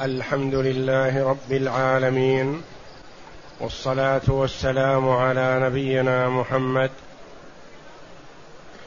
[0.00, 2.62] الحمد لله رب العالمين
[3.60, 6.90] والصلاة والسلام على نبينا محمد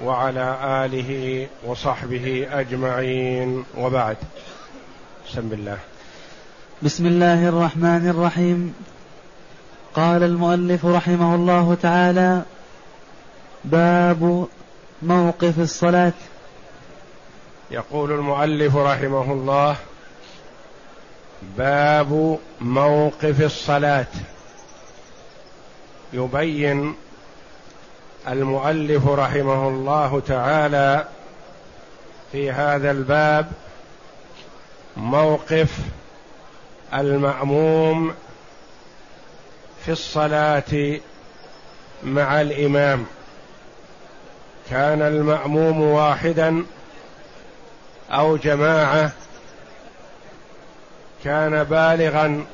[0.04, 3.64] وعلى آله وصحبه أجمعين.
[3.78, 4.18] وبعد
[5.30, 5.78] بسم الله.
[6.84, 8.74] بسم الله الرحمن الرحيم.
[9.96, 12.42] قال المؤلف رحمه الله تعالى
[13.66, 14.48] باب
[15.02, 16.14] موقف الصلاة.
[17.72, 19.76] يقول المؤلف رحمه الله
[21.42, 24.06] باب موقف الصلاة.
[26.14, 26.96] يبين
[28.28, 31.08] المؤلف رحمه الله تعالى
[32.32, 33.52] في هذا الباب
[34.98, 35.78] موقف
[36.94, 38.14] المأموم
[39.86, 41.00] في الصلاة
[42.04, 43.06] مع الإمام.
[44.70, 46.66] كان المأموم واحدا
[48.12, 49.12] أو جماعة
[51.28, 52.46] كان بالغا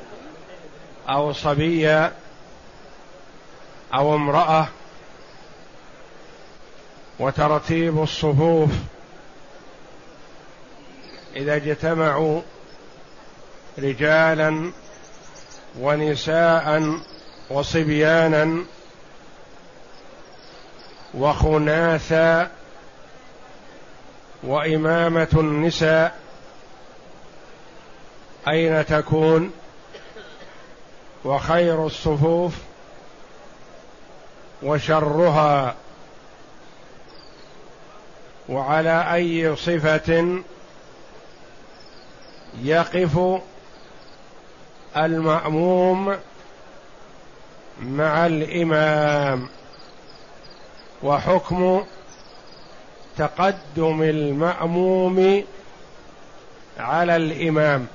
[1.08, 2.12] أو صبيا
[3.94, 4.66] أو امرأة
[7.18, 8.70] وترتيب الصفوف
[11.36, 12.40] إذا اجتمعوا
[13.78, 14.72] رجالا
[15.80, 16.98] ونساء
[17.50, 18.64] وصبيانا
[21.14, 22.50] وخناثا
[24.42, 26.23] وإمامة النساء
[28.48, 29.52] أين تكون؟
[31.24, 32.52] وخير الصفوف
[34.62, 35.74] وشرها.
[38.48, 40.42] وعلى أي صفة
[42.62, 43.40] يقف
[44.96, 46.16] المأموم
[47.82, 49.48] مع الإمام؟
[51.02, 51.84] وحكم
[53.18, 55.44] تقدم المأموم
[56.78, 57.86] على الإمام.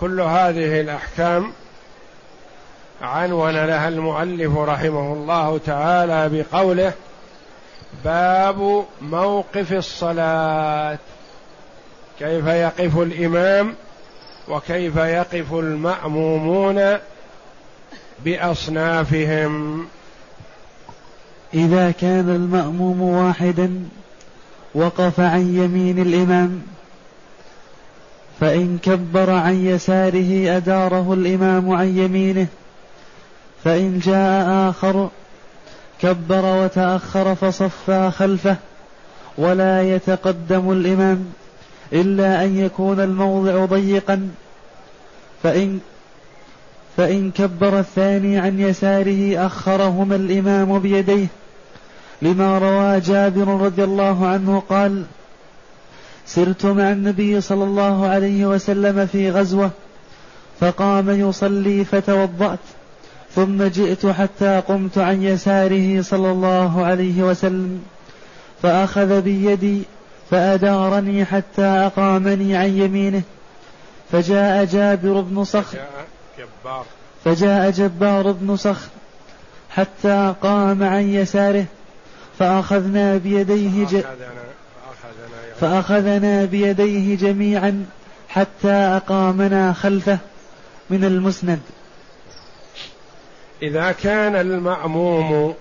[0.00, 1.52] كل هذه الأحكام
[3.02, 6.92] عنون لها المؤلف رحمه الله تعالى بقوله
[8.04, 10.98] باب موقف الصلاة.
[12.18, 13.74] كيف يقف الإمام
[14.48, 16.98] وكيف يقف المأمومون
[18.24, 19.86] بأصنافهم؟
[21.54, 23.84] إذا كان المأموم واحدا
[24.74, 26.62] وقف عن يمين الإمام
[28.40, 32.46] فإن كبر عن يساره أداره الإمام عن يمينه
[33.64, 35.08] فإن جاء آخر
[36.00, 38.56] كبر وتأخر فصفى خلفه
[39.38, 41.24] ولا يتقدم الإمام
[41.92, 44.28] إلا أن يكون الموضع ضيقا.
[45.42, 45.80] فإن
[46.96, 51.26] فإن كبر الثاني عن يساره أخرهما الإمام بيديه
[52.22, 55.04] لما روى جابر رضي الله عنه قال
[56.28, 59.70] سرت مع النبي صلى الله عليه وسلم في غزوة
[60.60, 62.58] فقام يصلي فتوضأت
[63.34, 67.82] ثم جئت حتى قمت عن يساره صلى الله عليه وسلم
[68.62, 69.82] فأخذ بيدي
[70.30, 73.22] فأدارني حتى أقامني عن يمينه
[74.12, 75.78] فجاء جابر بن صخر
[77.24, 78.88] فجاء جبار بن صخر
[79.70, 81.64] حتى قام عن يساره
[82.38, 84.04] فأخذنا بيديه ج...
[85.60, 87.86] فأخذنا بيديه جميعا
[88.28, 90.18] حتى أقامنا خلفه
[90.90, 91.60] من المسند.
[93.62, 95.54] إذا كان المأموم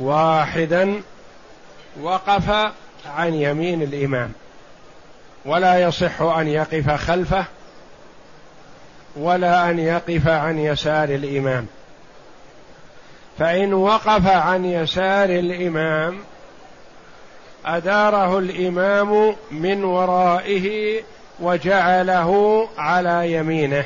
[0.00, 1.02] واحدا
[2.00, 2.50] وقف
[3.06, 4.32] عن يمين الإمام
[5.44, 7.44] ولا يصح أن يقف خلفه
[9.16, 11.66] ولا أن يقف عن يسار الإمام.
[13.38, 16.18] فإن وقف عن يسار الإمام
[17.66, 21.00] أداره الإمام من ورائه
[21.40, 23.84] وجعله على يمينه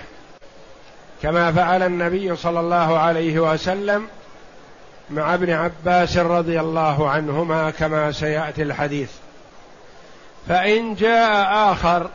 [1.22, 4.06] كما فعل النبي صلى الله عليه وسلم
[5.10, 9.10] مع ابن عباس رضي الله عنهما كما سيأتي الحديث.
[10.48, 12.10] فإن جاء آخر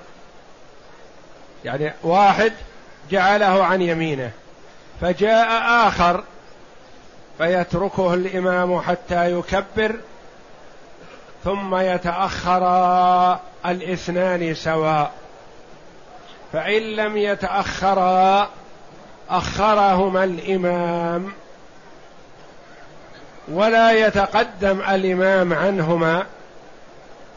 [1.65, 2.53] يعني واحد
[3.11, 4.31] جعله عن يمينه
[5.01, 5.47] فجاء
[5.87, 6.23] آخر
[7.37, 9.95] فيتركه الإمام حتى يكبر
[11.43, 12.63] ثم يتأخر
[13.65, 15.11] الاثنان سواء.
[16.53, 18.49] فإن لم يتاخرا
[19.29, 21.31] أخرهما الإمام
[23.47, 26.25] ولا يتقدم الإمام عنهما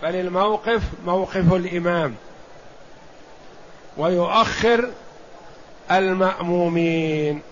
[0.02, 2.14] بل الموقف موقف الإمام
[3.96, 4.90] ويؤخر
[5.90, 7.43] المأمومين.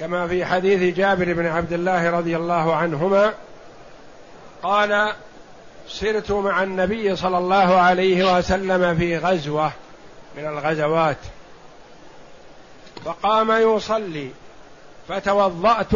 [0.00, 3.32] كما في حديث جابر بن عبد الله رضي الله عنهما
[4.62, 5.12] قال
[5.88, 9.72] سرت مع النبي صلى الله عليه وسلم في غزوة
[10.36, 11.16] من الغزوات.
[13.04, 14.30] فقام يصلي.
[15.08, 15.90] فتوضأت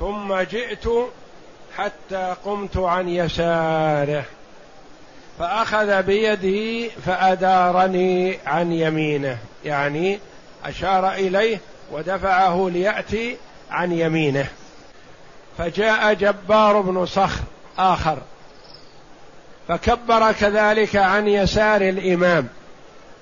[0.00, 0.84] ثم جئت
[1.76, 4.24] حتى قمت عن يساره.
[5.38, 9.38] فأخذ بيدي فأدارني عن يمينه.
[9.64, 10.18] يعني
[10.64, 11.60] أشار إليه
[11.92, 13.36] ودفعه ليأتي
[13.70, 14.46] عن يمينه.
[15.58, 17.42] فجاء جبار بن صخر
[17.78, 18.18] آخر.
[19.68, 22.48] فكبر كذلك عن يسار الإمام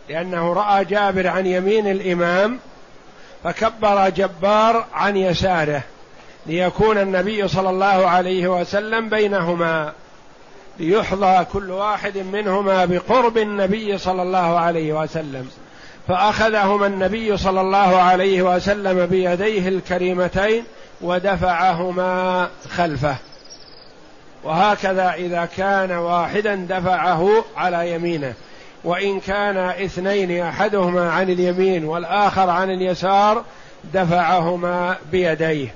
[0.09, 2.59] لأنه رأى جابر عن يمين الإمام
[3.45, 5.83] فكبر جبار عن يساره
[6.47, 9.93] ليكون النبي صلى الله عليه وسلم بينهما
[10.79, 15.51] ليحظى كل واحد منهما بقرب النبي صلى الله عليه وسلم.
[16.09, 20.65] فأخذهما النبي صلى الله عليه وسلم بيديه الكريمتين
[21.01, 23.17] ودفعهما خلفه.
[24.45, 28.35] وهكذا إذا كان واحدا دفعه على يمينه
[28.85, 33.45] وإن كان اثنين أحدهما عن اليمين والآخر عن اليسار
[33.95, 35.75] دفعهما بيديه.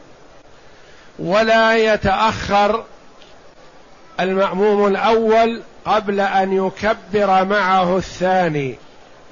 [1.18, 2.84] ولا يتأخر
[4.20, 8.74] المأموم الأول قبل أن يكبر معه الثاني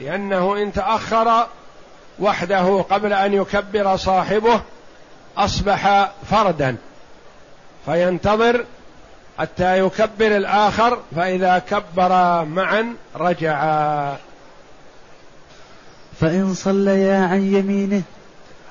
[0.00, 1.46] لأنه إن تأخر
[2.20, 4.60] وحده قبل أن يكبر صاحبه
[5.36, 6.76] أصبح فردا
[7.86, 8.64] فينتظر
[9.42, 14.16] حتى يكبر الآخر فإذا كبر معا رجعا
[16.20, 18.02] فإن صليا عن يمينه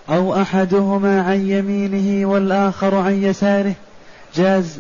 [0.09, 3.73] أو أحدهما عن يمينه والآخر عن يساره
[4.35, 4.79] جاز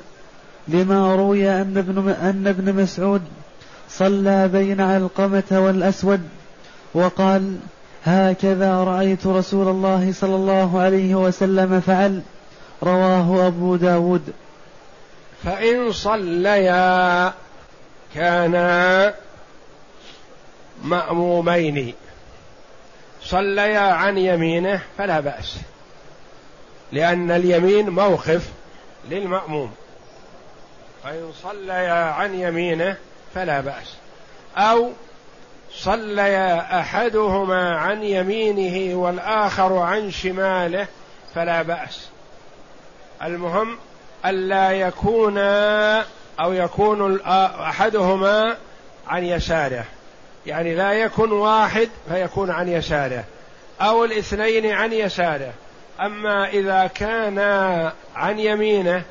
[0.67, 3.21] لما روي أن ابن, أن ابن مسعود
[3.89, 6.21] صلى بين علقمة والأسود
[6.93, 7.57] وقال
[8.05, 12.21] هكذا رأيت رسول الله صلى الله عليه وسلم فعل
[12.83, 14.21] رواه أبو داود.
[15.45, 17.33] فإن صليا
[18.15, 19.13] كانا
[20.83, 21.93] مأمومين.
[23.23, 25.55] صليا عن يمينه فلا بأس
[26.91, 28.49] لأن اليمين موقف
[29.09, 29.71] للمأموم.
[31.03, 32.97] فإن صليا عن يمينه
[33.35, 33.95] فلا بأس.
[34.57, 34.91] أو
[35.71, 40.87] صليا أحدهما عن يمينه والآخر عن شماله
[41.35, 42.09] فلا بأس.
[43.23, 43.77] المهم
[44.25, 45.37] ألا يكون
[46.39, 48.57] أو يكون أحدهما
[49.07, 49.85] عن يساره.
[50.45, 53.23] يعني لا يكون واحد فيكون عن يساره.
[53.81, 55.53] أو الاثنين عن يساره.
[56.01, 57.39] أما إذا كان
[58.15, 59.03] عن يمينه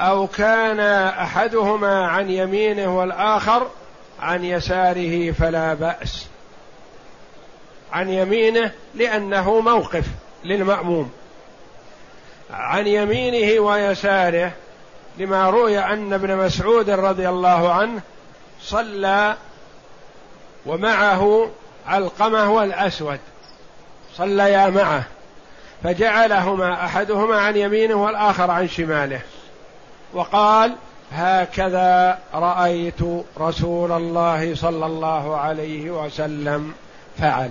[0.00, 3.66] أو كان أحدهما عن يمينه والآخر
[4.20, 6.26] عن يساره فلا بأس.
[7.92, 10.04] عن يمينه لأنه موقف
[10.44, 11.10] للمأموم.
[12.50, 14.52] عن يمينه ويساره
[15.18, 18.00] لما روي أن ابن مسعود رضي الله عنه
[18.62, 19.36] صلى
[20.66, 21.50] ومعه
[21.86, 23.18] علقمه والأسود.
[24.16, 25.02] صليا معه.
[25.82, 29.20] فجعلهما أحدهما عن يمينه والآخر عن شماله.
[30.12, 30.74] وقال
[31.12, 33.00] هكذا رأيت
[33.40, 36.74] رسول الله صلى الله عليه وسلم
[37.18, 37.50] فعل.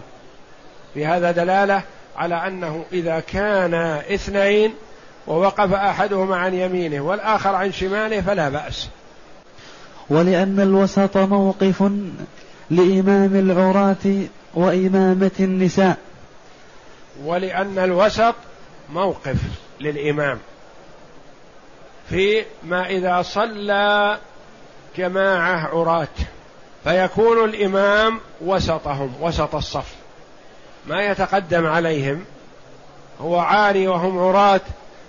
[0.94, 1.82] في هذا دلالة
[2.16, 3.74] على أنه إذا كان
[4.14, 4.74] اثنين
[5.28, 8.90] ووقف أحدهما عن يمينه والآخر عن شماله فلا بأس.
[10.10, 11.82] ولأن الوسط موقف
[12.70, 15.98] لإمام العراة وإمامة النساء.
[17.24, 18.36] ولأن الوسط
[18.94, 19.38] موقف
[19.80, 20.40] للإمام.
[22.10, 24.18] في ما إذا صلى
[24.98, 26.08] جماعة عراة
[26.84, 30.03] فيكون الإمام وسطهم وسط الصف.
[30.88, 32.24] ما يتقدم عليهم
[33.22, 34.62] هو عاري وهم عراة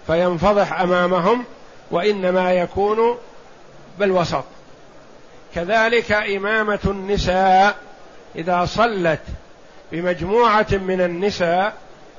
[0.07, 1.45] فينفضح أمامهم
[1.91, 2.99] وإنما يكون
[3.99, 4.45] بالوسط.
[5.55, 7.77] كذلك إمامة النساء
[8.37, 9.21] إذا صلت
[9.93, 11.75] بمجموعة من النساء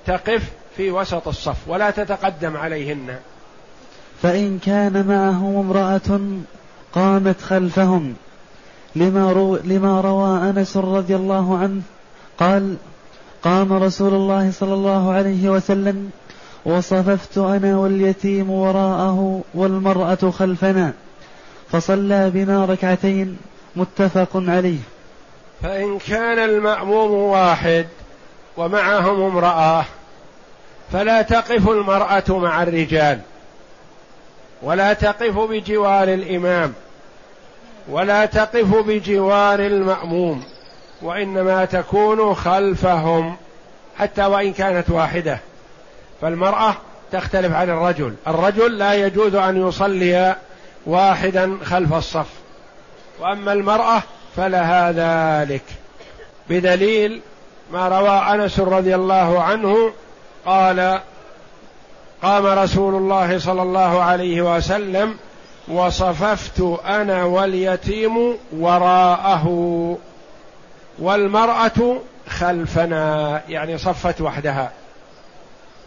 [0.05, 0.43] تقف
[0.77, 3.15] في وسط الصف ولا تتقدم عليهن.
[4.21, 6.19] فإن كان معهم امرأة
[6.93, 8.15] قامت خلفهم
[8.95, 11.81] لما, رو لما روى أنس رضي الله عنه
[12.39, 12.75] قال
[13.45, 16.11] قام رسول الله صلى الله عليه وسلم
[16.65, 20.93] وصففت أنا واليتيم وراءه والمرأة خلفنا
[21.71, 23.37] فصلى بنا ركعتين
[23.75, 24.79] متفق عليه.
[25.63, 27.85] فإن كان المأموم واحد
[28.57, 29.85] ومعهم امرأة
[30.91, 33.19] فلا تقف المرأة مع الرجال
[34.61, 36.73] ولا تقف بجوار الإمام
[37.89, 40.43] ولا تقف بجوار المأموم.
[41.05, 43.35] وإنما تكون خلفهم
[43.97, 45.39] حتى وإن كانت واحدة.
[46.21, 46.75] فالمرأة
[47.11, 48.15] تختلف عن الرجل.
[48.27, 50.35] الرجل لا يجوز أن يصلي
[50.85, 52.29] واحدا خلف الصف.
[53.19, 54.01] وأما المرأة
[54.35, 55.63] فلها ذلك.
[56.49, 57.21] بدليل
[57.71, 59.91] ما روى أنس رضي الله عنه
[60.45, 60.99] قال
[62.23, 65.17] قام رسول الله صلى الله عليه وسلم
[65.67, 69.97] وصففت أنا واليتيم وراءه.
[70.99, 74.71] والمرأة خلفنا يعني صفت وحدها.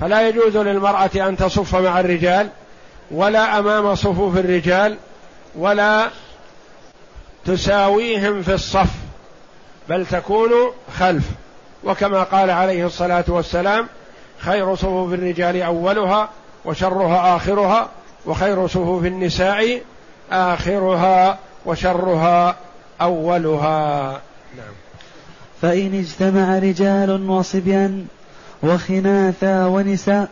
[0.00, 2.49] فلا يجوز للمرأة أن تصف مع الرجال
[3.11, 4.97] ولا أمام صفوف الرجال
[5.57, 6.09] ولا
[7.45, 8.91] تساويهم في الصف
[9.88, 10.50] بل تكون
[10.99, 11.25] خلف.
[11.85, 13.87] وكما قال عليه الصلاة والسلام
[14.38, 16.29] خير صفوف الرجال أولها
[16.65, 17.88] وشرها آخرها
[18.27, 19.81] وخير صفوف النساء
[20.33, 22.57] آخرها وشرها
[23.00, 24.21] أولها.
[25.62, 28.07] فإن اجتمع رجال وصبيان
[28.62, 30.29] وخناثا ونساء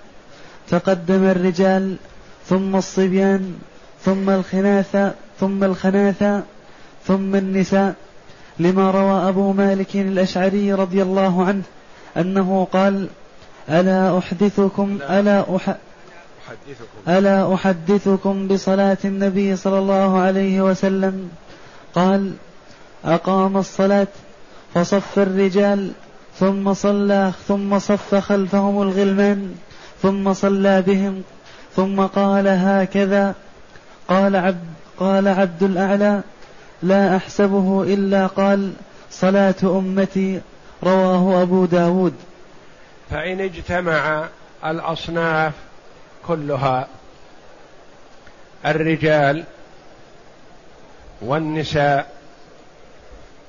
[0.68, 1.96] تقدم الرجال
[2.48, 3.54] ثم الصبيان
[4.04, 6.42] ثم الخناثا ثم الخناثا
[7.06, 7.94] ثم النساء.
[8.58, 11.62] لما روى أبو مالك الأشعري رضي الله عنه
[12.16, 13.08] أنه قال
[13.68, 15.76] ألا أحدثكم ألا أح
[17.08, 21.30] ألا أحدثكم بصلاة النبي صلى الله عليه وسلم؟
[21.94, 22.32] قال
[23.04, 24.06] أقام الصلاة
[24.76, 25.90] فصف الرجال
[26.38, 29.54] ثم صلى ثم صف خلفهم الغلمان
[30.02, 31.22] ثم صلى بهم
[31.76, 33.34] ثم قال هكذا.
[34.08, 34.64] قال عبد
[34.98, 36.20] قال عبد الأعلى
[36.82, 38.72] لا أحسبه إلا قال
[39.10, 40.40] صلاة أمتي
[40.82, 42.14] رواه أبو داود.
[43.10, 44.28] فإن اجتمع
[44.64, 45.52] الأصناف
[46.26, 46.88] كلها
[48.66, 49.44] الرجال
[51.22, 52.16] والنساء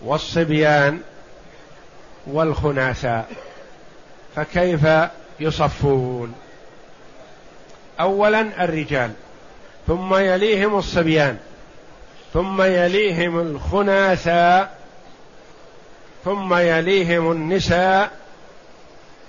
[0.06, 1.00] والصبيان
[2.32, 3.30] والخناثاء
[4.36, 4.88] فكيف
[5.40, 6.34] يصفون؟
[8.00, 9.12] اولا الرجال
[9.88, 11.38] ثم يليهم الصبيان
[12.34, 14.78] ثم يليهم الخناثاء
[16.26, 18.12] ثم يليهم النساء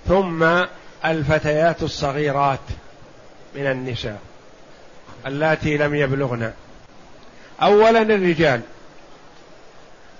[0.09, 0.65] ثم
[1.05, 2.61] الفتيات الصغيرات
[3.55, 4.19] من النساء
[5.27, 6.53] اللاتي لم يبلغن.
[7.63, 8.61] اولا الرجال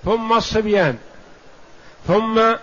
[0.05, 0.99] ثم الصبيان
[2.07, 2.55] ثم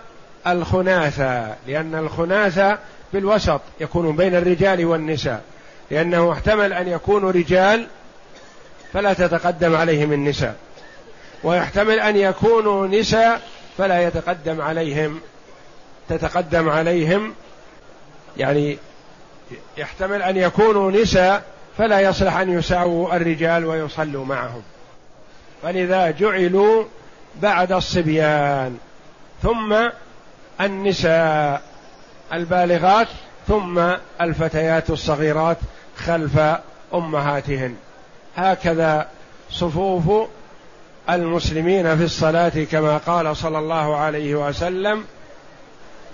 [0.46, 2.78] الخناثة لأن الخناثة
[3.12, 5.42] بالوسط يكون بين الرجال والنساء
[5.90, 7.86] لأنه احتمل أن يكونوا رجال
[8.92, 10.56] فلا تتقدم عليهم النساء
[11.44, 13.40] ويحتمل أن يكونوا نساء
[13.78, 15.20] فلا يتقدم عليهم
[16.08, 17.34] تتقدم عليهم
[18.36, 18.78] يعني
[19.76, 21.42] يحتمل أن يكونوا نساء
[21.78, 24.62] فلا يصلح أن يساووا الرجال ويصلوا معهم.
[25.62, 26.84] فلذا جعلوا
[27.42, 28.78] بعد الصبيان
[29.42, 29.76] ثم
[30.60, 31.62] النساء
[32.32, 33.08] البالغات
[33.48, 33.80] ثم
[34.20, 35.56] الفتيات الصغيرات
[35.96, 36.40] خلف
[36.94, 37.74] أمهاتهن.
[38.36, 39.06] هكذا
[39.50, 40.28] صفوف
[41.10, 45.04] المسلمين في الصلاة كما قال صلى الله عليه وسلم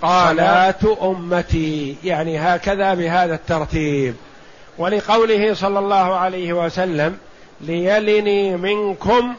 [0.01, 1.95] قالات أمتي.
[2.03, 4.15] يعني هكذا بهذا الترتيب.
[4.77, 7.17] ولقوله صلى الله عليه وسلم
[7.61, 9.35] ليلني منكم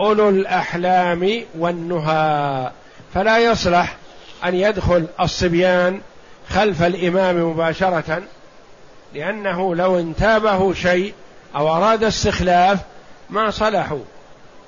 [0.00, 2.70] أولو الأحلام والنهى.
[3.14, 3.96] فلا يصلح
[4.44, 6.00] أن يدخل الصبيان
[6.48, 8.22] خلف الإمام مباشرة
[9.14, 11.14] لأنه لو انتابه شيء
[11.56, 12.78] أو أراد استخلاف
[13.30, 14.04] ما صلحوا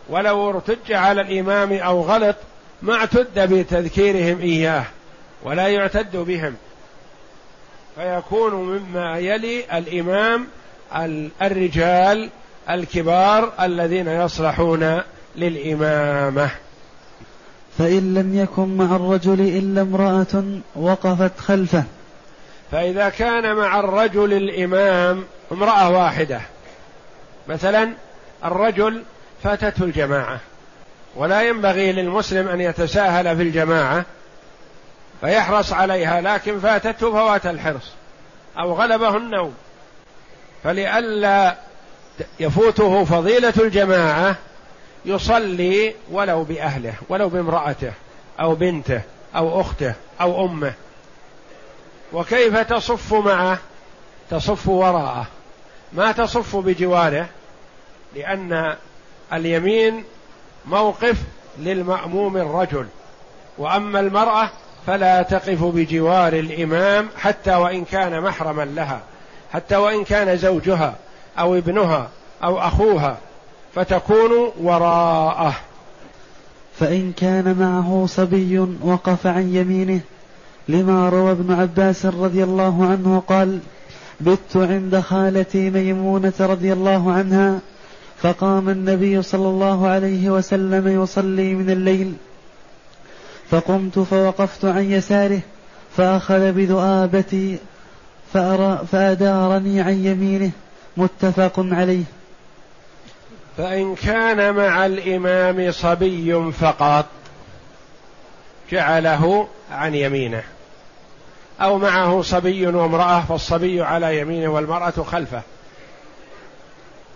[0.08, 2.36] ولو ارتج على الإمام أو غلط
[2.82, 4.84] ما اعتد بتذكيرهم إياه
[5.42, 6.54] ولا يعتد بهم.
[7.96, 10.46] فيكون مما يلي الإمام
[11.42, 12.30] الرجال
[12.70, 15.00] الكبار الذين يصلحون
[15.36, 16.50] للإمامة.
[17.78, 20.44] فإن لم يكن مع الرجل إلا امرأة
[20.76, 21.84] وقفت خلفه.
[22.72, 26.40] فإذا كان مع الرجل الإمام امرأة واحدة.
[27.48, 27.92] مثلا
[28.44, 29.02] الرجل
[29.42, 30.40] فاتته الجماعة
[31.16, 34.04] ولا ينبغي للمسلم أن يتساهل في الجماعة
[35.20, 37.92] فيحرص عليها لكن فاتته فوات الحرص
[38.58, 39.54] أو غلبه النوم.
[40.64, 41.56] فلئلا
[42.40, 44.36] يفوته فضيلة الجماعة
[45.04, 47.92] يصلي ولو بأهله ولو بامرأته
[48.40, 49.00] أو بنته
[49.36, 50.72] أو أخته أو أمه.
[52.12, 53.58] وكيف تصف معه؟
[54.30, 55.26] تصف وراءه.
[55.92, 57.26] ما تصف بجواره؟
[58.16, 58.76] لأن
[59.32, 60.04] اليمين
[60.66, 61.16] موقف
[61.58, 62.86] للمأموم الرجل.
[63.58, 64.50] وأما المرأة
[64.86, 69.00] فلا تقف بجوار الإمام حتى وإن كان محرما لها
[69.52, 70.94] حتى وإن كان زوجها
[71.38, 72.08] أو ابنها
[72.44, 73.18] أو أخوها.
[73.74, 75.54] فتكون وراءه.
[76.78, 80.00] فإن كان معه صبي وقف عن يمينه
[80.68, 83.58] لما روى ابن عباس رضي الله عنه قال
[84.20, 87.58] بت عند خالتي ميمونة رضي الله عنها
[88.18, 92.14] فقام النبي صلى الله عليه وسلم يصلي من الليل.
[93.50, 95.40] فقمت فوقفت عن يساره
[95.96, 97.58] فأخذ بذؤابتي
[98.92, 100.50] فأدارني عن يمينه
[100.96, 102.04] متفق عليه.
[103.56, 107.06] فإن كان مع الإمام صبي فقط
[108.70, 110.42] جعله عن يمينه
[111.60, 115.42] أو معه صبي وامرأة فالصبي على يمينه والمرأة خلفه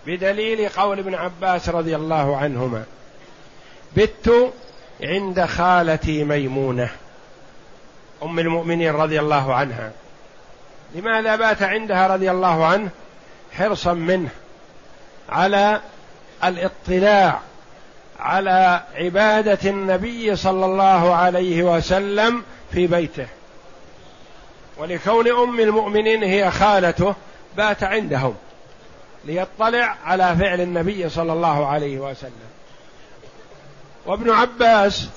[0.05, 2.83] بدليل قول ابن عباس رضي الله عنهما
[3.95, 4.53] بت
[5.03, 6.89] عند خالتي ميمونة
[8.23, 9.91] أم المؤمنين رضي الله عنها
[10.95, 12.89] لماذا بات عندها رضي الله عنه
[13.57, 14.29] حرصا منه
[15.29, 15.81] على
[16.43, 17.39] الاطلاع
[18.19, 23.27] على عبادة النبي صلى الله عليه وسلم في بيته.
[24.77, 27.15] ولكون أم المؤمنين هي خالته
[27.57, 28.35] بات عندهم
[29.25, 32.49] ليطلع على فعل النبي صلى الله عليه وسلم.
[34.05, 35.09] وابن عباس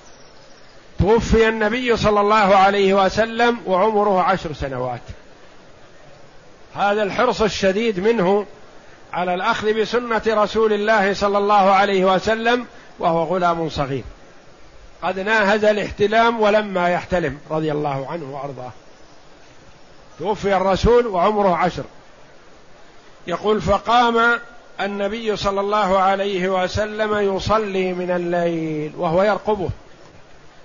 [0.98, 5.00] توفي النبي صلى الله عليه وسلم وعمره عشر سنوات.
[6.74, 8.46] هذا الحرص الشديد منه
[9.12, 12.66] على الأخذ بسنة رسول الله صلى الله عليه وسلم
[12.98, 14.04] وهو غلام صغير.
[15.02, 18.70] قد ناهز الاحتلام ولما يحتلم رضي الله عنه وأرضاه.
[20.18, 21.84] توفي الرسول وعمره عشر.
[23.26, 24.38] يقول فقام
[24.80, 29.70] النبي صلى الله عليه وسلم يصلي من الليل وهو يرقبه.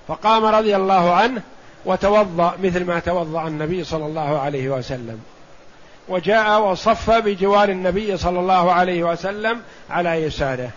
[0.07, 1.41] فقام رضي الله عنه
[1.85, 5.21] وتوضأ مثل ما توضأ النبي صلى الله عليه وسلم.
[6.09, 10.69] وجاء وصف بجوار النبي صلى الله عليه وسلم على يساره.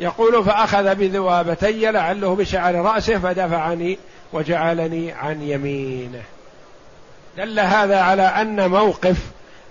[0.00, 3.98] يقول فأخذ بذوابتي لعله بشعر رأسه فدفعني
[4.32, 6.22] وجعلني عن يمينه.
[7.36, 9.16] دل هذا على أن موقف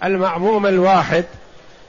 [0.04, 1.26] المأموم الواحد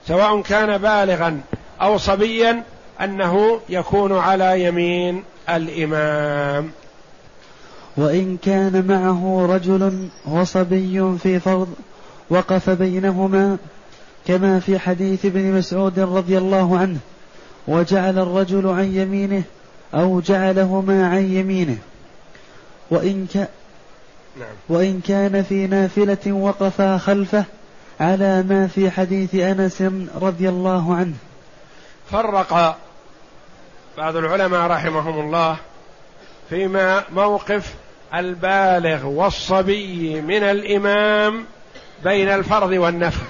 [0.07, 1.41] سواء كان بالغا
[1.83, 2.63] أو صبيا
[3.01, 6.71] أنه يكون على يمين الإمام.
[7.97, 11.75] وإن كان معه رجل وصبي في فرض
[12.31, 13.57] وقف بينهما
[14.27, 16.99] كما في حديث ابن مسعود رضي الله عنه
[17.69, 19.43] وجعل الرجل عن يمينه
[19.95, 21.79] أو جعلهما عن يمينه
[22.91, 23.37] وإن, ك...
[24.39, 24.55] نعم.
[24.69, 27.45] وإن كان في نافلة وقفا خلفه
[28.01, 29.83] على ما في حديث أنس
[30.21, 31.15] رضي الله عنه
[32.11, 32.79] فرق
[33.99, 35.57] بعض العلماء رحمهم الله
[36.51, 37.75] فيما موقف
[38.15, 41.45] البالغ والصبي من الإمام
[42.05, 43.27] بين الفرض والنفل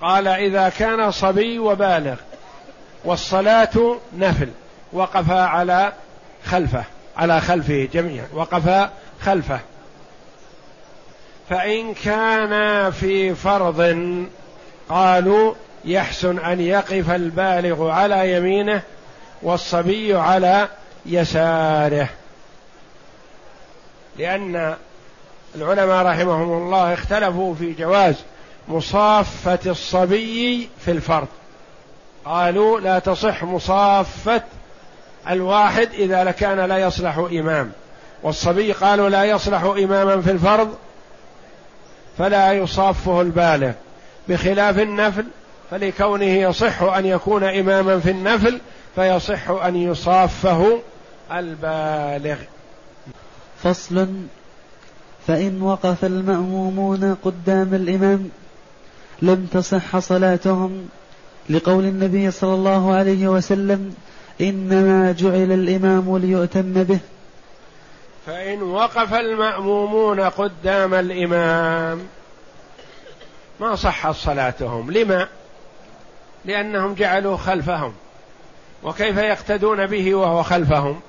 [0.00, 2.16] قال إذا كان صبي وبالغ
[3.04, 4.48] والصلاة نفل
[4.92, 5.92] وقفا على
[6.44, 6.84] خلفه
[7.16, 9.60] على خلفه جميعا وقفا خلفه.
[11.50, 13.96] فإن كان في فرض
[14.88, 15.54] قالوا
[15.84, 18.82] يحسن أن يقف البالغ على يمينه
[19.42, 20.68] والصبي على
[21.06, 22.08] يساره.
[24.18, 24.76] لأن
[25.54, 28.14] العلماء رحمهم الله اختلفوا في جواز
[28.68, 31.28] مصافة الصبي في الفرض
[32.24, 34.42] قالوا لا تصح مصافة
[35.30, 37.72] الواحد إذا كان لا يصلح إمام.
[38.22, 40.74] والصبي قالوا لا يصلح إماما في الفرض
[42.18, 43.72] فلا يصافه البالغ.
[44.28, 45.24] بخلاف النفل
[45.70, 48.60] فلكونه يصح أن يكون إماما في النفل
[48.94, 50.78] فيصح أن يصافه
[51.32, 52.36] البالغ.
[53.62, 54.06] فصل
[55.26, 58.30] فإن وقف المأمومون قدام الإمام
[59.22, 60.88] لم تصح صلاتهم
[61.50, 63.94] لقول النبي صلى الله عليه وسلم
[64.40, 66.98] إنما جعل الإمام ليؤتم به.
[68.26, 72.00] فإن وقف المأمومون قدام الإمام
[73.60, 74.90] ما صحت صلاتهم.
[74.90, 75.28] لما؟
[76.44, 77.92] لأنهم جعلوا خلفهم.
[78.82, 81.00] وكيف يقتدون به وهو خلفهم؟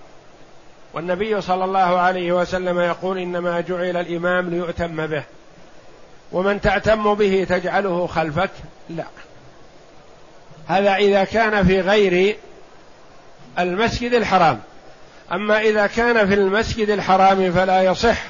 [0.93, 5.23] والنبي صلى الله عليه وسلم يقول إنما جعل الإمام ليؤتم به.
[6.31, 8.49] ومن تعتم به تجعله خلفك؟
[8.89, 9.03] لا.
[10.67, 12.37] هذا إذا كان في غير
[13.59, 14.59] المسجد الحرام.
[15.31, 18.23] أما إذا كان في المسجد الحرام فلا يصح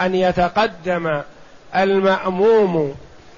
[0.00, 1.22] أن يتقدم
[1.76, 2.94] المأموم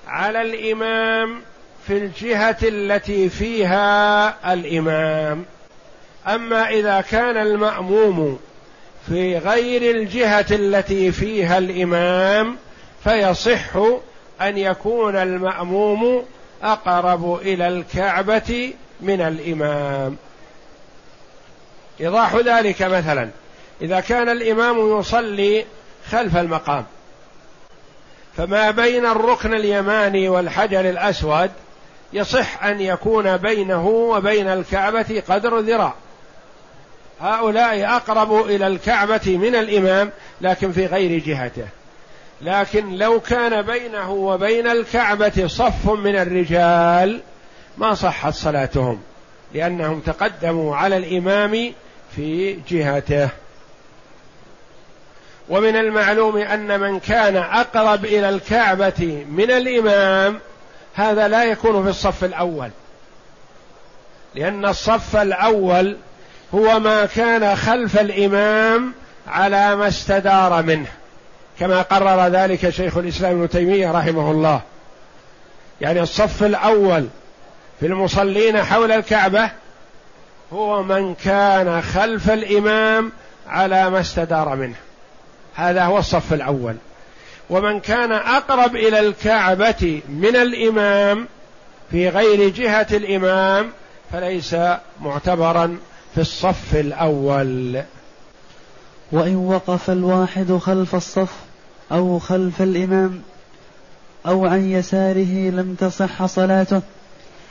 [0.08, 1.42] على الإمام
[1.86, 5.44] في الجهة التي فيها الإمام.
[6.26, 8.38] أما إذا كان المأموم
[9.08, 12.56] في غير الجهة التي فيها الإمام
[13.04, 13.76] فيصح
[14.40, 16.24] أن يكون المأموم
[16.62, 20.16] أقرب إلى الكعبة من الإمام.
[22.00, 23.28] إيضاح ذلك مثلا.
[23.82, 25.64] إذا كان الإمام يصلي
[26.10, 26.84] خلف المقام
[28.36, 31.50] فما بين الركن اليماني والحجر الأسود
[32.12, 35.94] يصح أن يكون بينه وبين الكعبة قدر ذراع.
[37.22, 41.66] هؤلاء أقرب إلى الكعبة من الإمام لكن في غير جهته.
[42.42, 47.20] لكن لو كان بينه وبين الكعبة صف من الرجال
[47.78, 49.00] ما صحت صلاتهم
[49.54, 51.72] لأنهم تقدموا على الإمام
[52.16, 53.28] في جهته.
[55.48, 60.40] ومن المعلوم أن من كان أقرب إلى الكعبة من الإمام
[60.94, 62.70] هذا لا يكون في الصف الأول.
[64.34, 65.96] لأن الصف الأول
[66.54, 68.92] هو ما كان خلف الإمام
[69.28, 70.88] على ما استدار منه
[71.60, 74.60] كما قرر ذلك شيخ الإسلام ابن تيمية رحمه الله.
[75.80, 77.06] يعني الصف الأول
[77.80, 79.50] في المصلين حول الكعبة
[80.52, 83.12] هو من كان خلف الإمام
[83.48, 84.76] على ما استدار منه.
[85.54, 86.74] هذا هو الصف الأول.
[87.50, 91.28] ومن كان أقرب إلى الكعبة من الإمام
[91.90, 93.70] في غير جهة الإمام
[94.12, 94.56] فليس
[95.00, 95.78] معتبرا
[96.14, 97.82] في الصف الأول.
[99.12, 101.32] وإن وقف الواحد خلف الصف
[101.92, 103.22] أو خلف الإمام
[104.26, 106.82] أو عن يساره لم تصح صلاته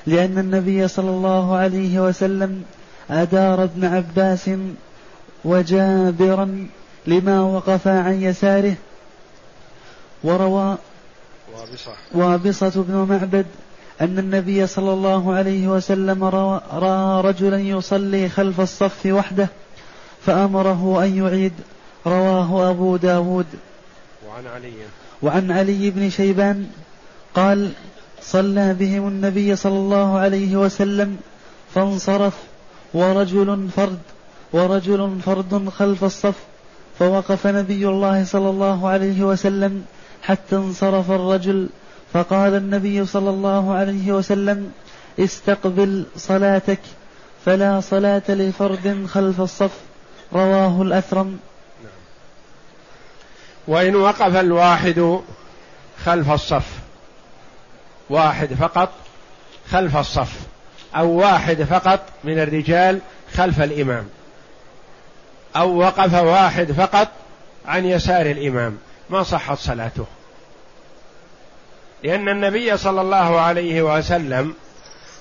[0.08, 2.64] لأن النبي صلى الله عليه وسلم
[3.10, 4.50] أدار ابن عباس
[5.46, 6.68] وجابرا
[7.08, 8.76] لما وقف عن يساره
[10.24, 10.78] وروى
[11.56, 13.46] وابصة, وابصة بن معبد
[14.02, 16.24] أن النبي صلى الله عليه وسلم
[16.74, 19.48] رأى رجلا يصلي خلف الصف وحده
[20.26, 21.54] فأمره أن يعيد
[22.08, 23.46] رواه أبو داود.
[24.28, 24.74] وعن علي.
[25.22, 26.68] وعن علي بن شيبان
[27.34, 27.72] قال
[28.22, 31.18] صلى بهم النبي صلى الله عليه وسلم
[31.76, 32.34] فانصرف
[32.94, 34.00] ورجل فرد
[34.54, 36.36] ورجل فرد خلف الصف
[37.00, 39.86] فوقف نبي الله صلى الله عليه وسلم
[40.22, 41.70] حتى انصرف الرجل.
[42.14, 44.72] فقال النبي صلى الله عليه وسلم
[45.20, 46.80] استقبل صلاتك
[47.46, 49.72] فلا صلاة لفرد خلف الصف.
[50.34, 51.40] رواه الأثرم.
[53.68, 55.20] وإن وقف الواحد
[56.06, 56.66] خلف الصف
[58.10, 58.90] واحد فقط
[59.72, 60.40] خلف الصف
[60.96, 63.00] أو واحد فقط من الرجال
[63.34, 64.10] خلف الإمام
[65.56, 67.08] أو وقف واحد فقط
[67.66, 68.78] عن يسار الإمام
[69.10, 70.06] ما صحت صلاته.
[72.04, 74.54] لأن النبي صلى الله عليه وسلم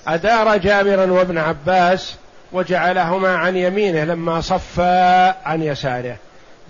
[0.07, 2.15] أدار جابرا وابن عباس
[2.51, 6.15] وجعلهما عن يمينه لما صفا عن يساره.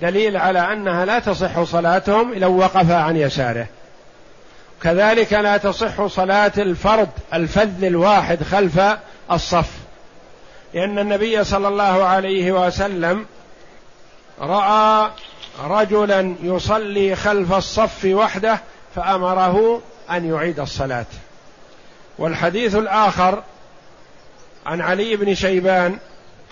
[0.02, 3.68] دليل على أنها لا تصح صلاتهم لو وقف عن يساره.
[4.84, 8.82] كذلك لا تصح صلاة الفرد الفذ الواحد خلف
[9.32, 9.70] الصف.
[10.74, 13.26] لأن النبي صلى الله عليه وسلم
[14.42, 15.12] رأى
[15.64, 18.60] رجلا يصلي خلف الصف وحده
[18.96, 21.06] فأمره أن يعيد الصلاة.
[22.18, 23.44] والحديث الآخر
[24.66, 25.98] عن علي بن شيبان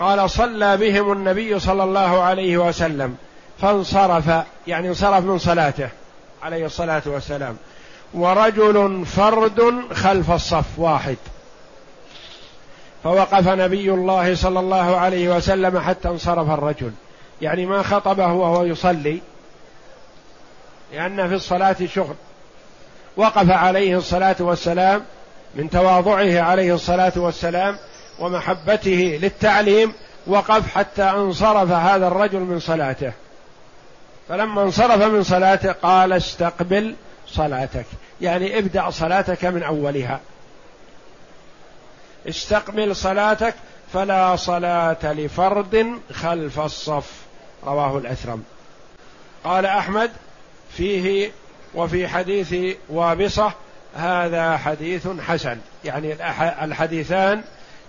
[0.00, 3.16] قال صلى بهم النبي صلى الله عليه وسلم
[3.60, 5.88] فانصرف يعني انصرف من صلاته
[6.42, 7.56] عليه الصلاة والسلام.
[8.14, 11.16] ورجل فرد خلف الصف واحد.
[13.04, 16.92] فوقف نبي الله صلى الله عليه وسلم حتى انصرف الرجل.
[17.42, 19.20] يعني ما خطبه وهو يصلي
[20.92, 22.14] لأن في الصلاة شغل.
[23.16, 25.04] وقف عليه الصلاة والسلام
[25.54, 27.78] من تواضعه عليه الصلاة والسلام
[28.18, 29.92] ومحبته للتعليم
[30.26, 33.12] وقف حتى انصرف هذا الرجل من صلاته.
[34.28, 36.94] فلما انصرف من صلاته قال استقبل
[37.28, 37.86] صلاتك.
[38.20, 40.20] يعني ابدأ صلاتك من أولها.
[42.28, 43.54] استقبل صلاتك
[43.92, 47.12] فلا صلاة لفرد خلف الصف.
[47.64, 48.42] رواه الأثرم.
[49.44, 50.10] قال أحمد
[50.76, 51.30] فيه
[51.74, 52.54] وفي حديث
[52.88, 53.52] وابصة
[53.96, 55.58] هذا حديث حسن.
[55.84, 56.14] يعني
[56.64, 57.42] الحديثان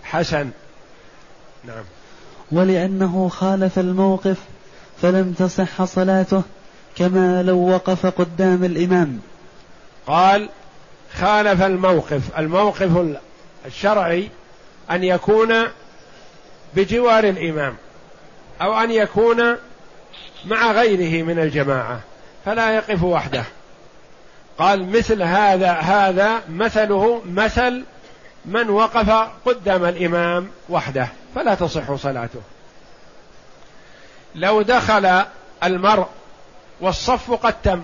[0.04, 0.50] حسن.
[1.64, 1.84] نعم.
[2.52, 4.38] ولأنه خالف الموقف
[5.02, 6.44] فلم تصح صلاته
[6.96, 9.20] كما لو وقف قدام الإمام.
[10.08, 10.50] قال
[11.14, 12.40] خالف الموقف.
[12.40, 13.18] الموقف
[13.66, 14.30] الشرعي
[14.92, 15.54] أن يكون
[16.76, 17.76] بجوار الإمام
[18.62, 19.56] أو أن يكون
[20.46, 22.00] مع غيره من الجماعة
[22.46, 23.44] فلا يقف وحده.
[24.62, 27.84] قال مثل هذا هذا مثله مثل
[28.46, 29.10] من وقف
[29.46, 32.42] قدام الإمام وحده فلا تصح صلاته.
[34.36, 35.24] لو دخل
[35.64, 36.08] المرء
[36.82, 37.84] والصف قد تم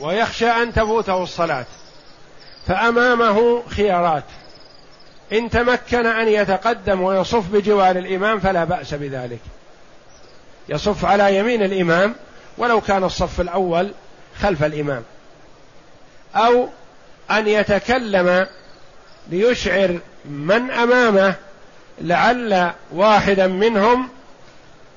[0.00, 1.66] ويخشى أن تفوته الصلاة
[2.66, 4.24] فأمامه خيارات.
[5.32, 9.40] إن تمكن أن يتقدم ويصف بجوار الإمام فلا بأس بذلك.
[10.68, 12.14] يصف على يمين الإمام
[12.58, 13.92] ولو كان الصف الأول
[14.42, 15.02] خلف الإمام.
[16.34, 16.68] أو
[17.30, 18.46] أن يتكلم
[19.30, 21.34] ليشعر من أمامه
[22.00, 24.08] لعل واحدا منهم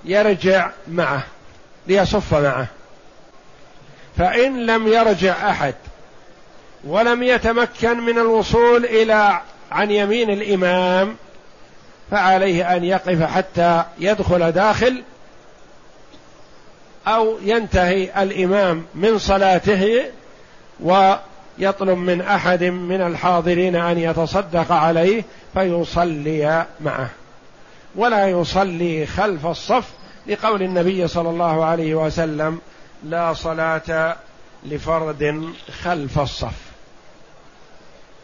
[0.05, 1.23] يرجع معه
[1.87, 2.67] ليصف معه.
[4.17, 5.75] فإن لم يرجع أحد
[6.83, 11.15] ولم يتمكن من الوصول إلى عن يمين الإمام
[12.11, 15.03] فعليه أن يقف حتى يدخل داخل
[17.07, 20.03] أو ينتهي الإمام من صلاته
[20.79, 27.09] ويطلب من أحد من الحاضرين أن يتصدق عليه فيصلي معه.
[27.95, 29.89] ولا يصلي خلف الصف
[30.27, 32.59] لقول النبي صلى الله عليه وسلم
[33.03, 34.15] لا صلاة
[34.65, 36.67] لفرد خلف الصف.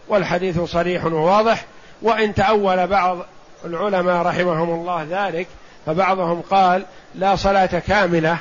[0.07, 1.65] والحديث صريح وواضح
[2.01, 3.17] وإن تأول بعض
[3.65, 5.47] العلماء رحمهم الله ذلك
[5.85, 8.37] فبعضهم قال لا صلاة كاملة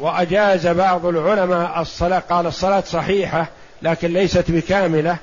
[0.00, 3.46] وأجاز بعض العلماء الصلاة قال الصلاة صحيحة
[3.82, 5.16] لكن ليست بكاملة.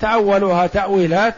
[0.00, 1.34] تأولوها تأويلات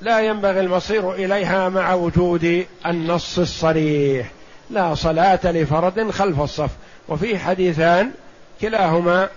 [0.00, 4.30] لا ينبغي المصير إليها مع وجود النص الصريح.
[4.70, 6.70] لا صلاة لفرد خلف الصف.
[7.08, 8.10] وفيه حديثان
[8.60, 9.28] كلاهما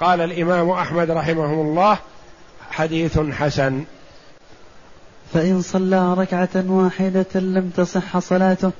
[0.00, 1.98] قال الإمام أحمد رحمه الله
[2.70, 3.84] حديث حسن.
[5.34, 8.70] فإن صلى ركعة واحدة لم تصح صلاته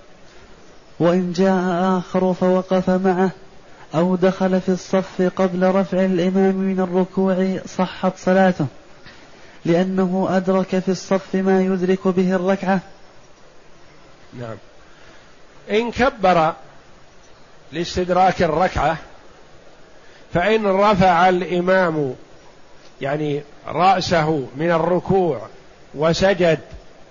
[1.01, 3.31] وإن جاء آخر فوقف معه
[3.95, 8.67] أو دخل في الصف قبل رفع الإمام من الركوع صحت صلاته
[9.65, 12.81] لأنه أدرك في الصف ما يدرك به الركعة.
[14.39, 14.57] نعم.
[15.71, 16.55] إن كبر
[17.73, 18.97] لاستدراك الركعة
[20.35, 22.15] فإن رفع الإمام
[23.01, 25.47] يعني رأسه من الركوع
[25.95, 26.59] وسجد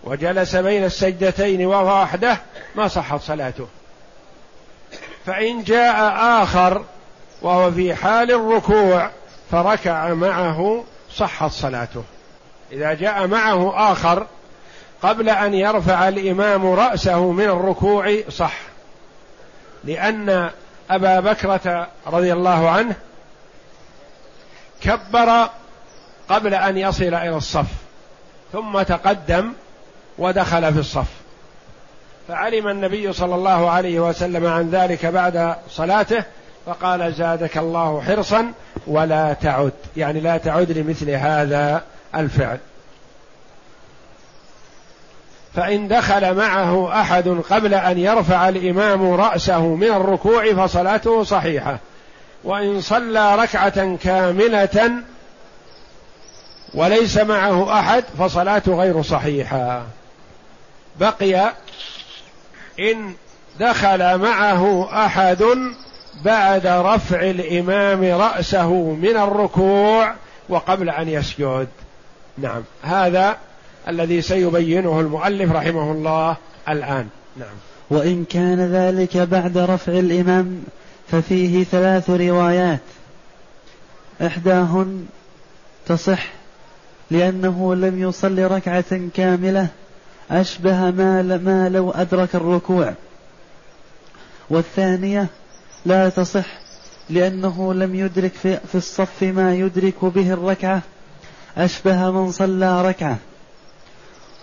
[0.03, 2.37] وجلس بين السجدتين وهو وحده
[2.75, 3.67] ما صحت صلاته.
[5.29, 6.13] فإن جاء
[6.43, 6.83] آخر
[7.41, 9.09] وهو في حال الركوع
[9.51, 10.83] فركع معه
[11.15, 12.03] صحت صلاته.
[12.71, 14.27] إذا جاء معه آخر
[15.01, 18.53] قبل أن يرفع الإمام رأسه من الركوع صح.
[19.83, 20.49] لأن
[20.89, 22.95] أبا بكرة رضي الله عنه
[24.81, 25.49] كبر
[26.29, 27.67] قبل أن يصل إلى الصف
[28.53, 29.53] ثم تقدم
[30.17, 31.18] ودخل في الصف.
[32.29, 36.23] فعلم النبي صلى الله عليه وسلم عن ذلك بعد صلاته
[36.65, 38.51] فقال زادك الله حرصا
[38.87, 39.73] ولا تعد.
[39.97, 41.83] يعني لا تعد لمثل هذا
[42.15, 42.57] الفعل.
[45.55, 51.77] فإن دخل معه أحد قبل أن يرفع الإمام رأسه من الركوع فصلاته صحيحة.
[52.43, 54.91] وإن صلى ركعة كاملة
[56.73, 59.83] وليس معه أحد فصلاته غير صحيحة.
[60.99, 61.53] بقي
[62.79, 63.13] إن
[63.59, 65.43] دخل معه أحد
[66.25, 70.13] بعد رفع الإمام رأسه من الركوع
[70.49, 71.67] وقبل أن يسجد.
[72.37, 72.63] نعم.
[72.83, 73.37] هذا
[73.87, 76.37] الذي سيبينه المؤلف رحمه الله
[76.69, 77.07] الآن.
[77.37, 77.55] نعم.
[77.89, 80.63] وإن كان ذلك بعد رفع الإمام
[81.11, 82.79] ففيه ثلاث روايات.
[84.21, 85.05] إحداهن
[85.85, 86.27] تصح
[87.11, 89.67] لأنه لم يصل ركعة كاملة
[90.31, 92.93] أشبه ما, ما لو أدرك الركوع.
[94.49, 95.27] والثانية
[95.85, 96.45] لا تصح
[97.09, 100.81] لأنه لم يدرك في, في الصف ما يدرك به الركعة
[101.57, 103.17] أشبه من صلى ركعة.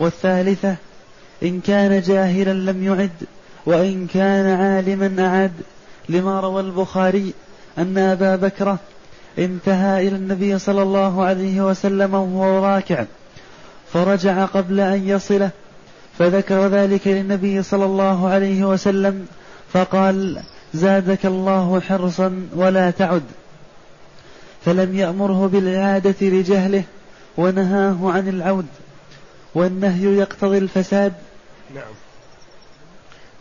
[0.00, 0.76] والثالثة
[1.42, 3.26] إن كان جاهلا لم يعد
[3.66, 5.52] وإن كان عالما أعد.
[6.08, 7.32] لما روى البخاري
[7.78, 8.76] أن أبا بكر
[9.38, 13.04] انتهى إلى النبي صلى الله عليه وسلم وهو راكع
[13.92, 15.50] فرجع قبل أن يصله
[16.18, 19.26] فذكر ذلك للنبي صلى الله عليه وسلم
[19.72, 20.42] فقال
[20.74, 23.22] زادك الله حرصا ولا تعد.
[24.64, 26.84] فلم يأمره بالإعادة لجهله
[27.36, 28.66] ونهاه عن العود
[29.54, 31.12] والنهي يقتضي الفساد.
[31.74, 31.94] نعم.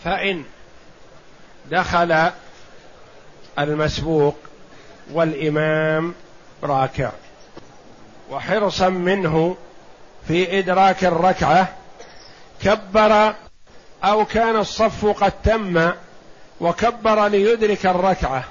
[0.04, 0.44] فإن
[1.72, 2.32] دخل
[3.60, 4.36] المسبوق
[5.14, 6.14] والإمام
[6.64, 7.12] راكع
[8.32, 9.58] وحرصا منه
[10.28, 11.68] في إدراك الركعة
[12.62, 13.34] كبر
[14.04, 15.92] أو كان الصف قد تم
[16.62, 18.44] وكبر ليدرك الركعة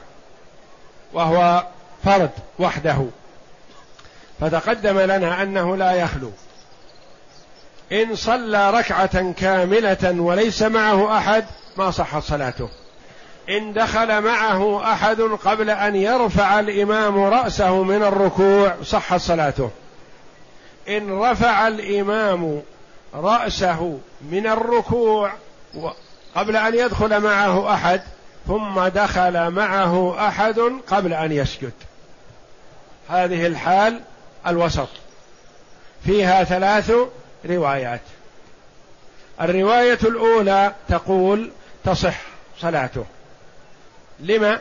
[1.12, 1.66] وهو
[2.04, 3.06] فرد وحده.
[4.40, 6.30] فتقدم لنا أنه لا يخلو.
[7.92, 11.44] إن صلى ركعة كاملة وليس معه أحد
[11.76, 12.68] ما صحت صلاته.
[13.48, 19.70] إن دخل معه أحد قبل أن يرفع الإمام رأسه من الركوع صحت صلاته.
[20.88, 22.62] إن رفع الإمام
[23.14, 25.32] رأسه من الركوع
[26.34, 28.02] قبل أن يدخل معه أحد
[28.46, 31.72] ثم دخل معه أحد قبل أن يسجد.
[33.08, 34.00] هذه الحال
[34.46, 34.88] الوسط.
[36.04, 36.92] فيها ثلاث
[37.46, 38.00] روايات.
[39.40, 41.50] الرواية الأولى تقول
[41.84, 42.20] تصح
[42.60, 43.04] صلاته.
[44.20, 44.58] لما؟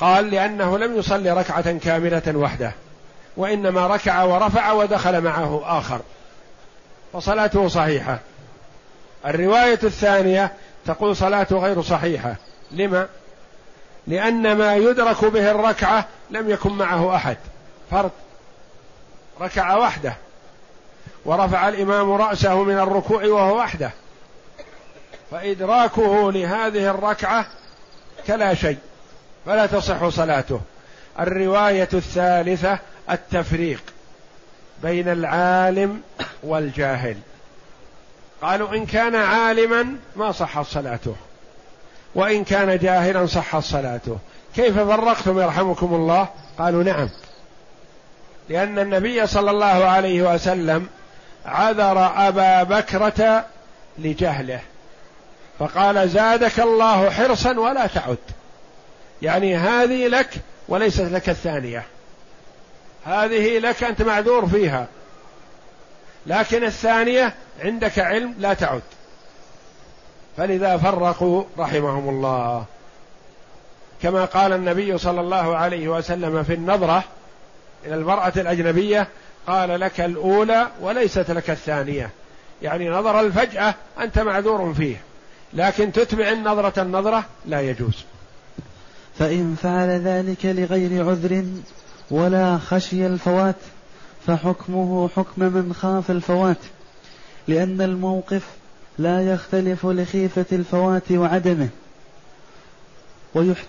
[0.00, 2.72] قال لأنه لم يصلي ركعة كاملة وحده
[3.36, 6.00] وإنما ركع ورفع ودخل معه آخر.
[7.14, 8.18] فصلاته صحيحة.
[9.26, 10.52] الرواية الثانية
[10.86, 12.34] تقول صلاته غير صحيحة.
[12.70, 13.08] لما؟
[14.06, 17.36] لأن ما يدرك به الركعة لم يكن معه أحد.
[17.90, 18.10] فرد
[19.40, 20.14] ركع وحده.
[21.24, 23.90] ورفع الإمام رأسه من الركوع وهو وحده.
[25.30, 27.46] فإدراكه لهذه الركعة
[28.26, 28.78] كلا شيء.
[29.46, 30.60] فلا تصح صلاته.
[31.20, 32.78] الرواية الثالثة
[33.10, 33.82] التفريق.
[34.84, 36.00] بين العالم
[36.42, 37.16] والجاهل.
[38.42, 41.16] قالوا إن كان عالما ما صحت صلاته.
[42.14, 44.18] وإن كان جاهلا صحت صلاته.
[44.56, 47.08] كيف فرقتم يرحمكم الله؟ قالوا نعم.
[48.48, 50.88] لأن النبي صلى الله عليه وسلم
[51.46, 53.46] عذر أبا بكرة
[53.98, 54.60] لجهله.
[55.58, 58.18] فقال زادك الله حرصا ولا تعد.
[59.22, 60.30] يعني هذه لك
[60.68, 61.84] وليست لك الثانية.
[63.04, 64.88] هذه لك أنت معذور فيها.
[66.26, 68.82] لكن الثانية عندك علم لا تعد.
[70.36, 72.64] فلذا فرقوا رحمهم الله.
[74.02, 77.04] كما قال النبي صلى الله عليه وسلم في النظرة
[77.86, 79.08] إلى المرأة الأجنبية
[79.46, 82.10] قال لك الأولى وليست لك الثانية.
[82.62, 84.96] يعني نظر الفجأة أنت معذور فيه.
[85.52, 88.04] لكن تتبع النظرة النظرة لا يجوز.
[89.18, 91.44] فإن فعل ذلك لغير عذر
[92.10, 93.56] ولا خشي الفوات
[94.26, 96.58] فحكمه حكم من خاف الفوات.
[97.48, 98.42] لأن الموقف
[98.98, 101.68] لا يختلف لخيفة الفوات وعدمه.
[103.34, 103.66] ويحت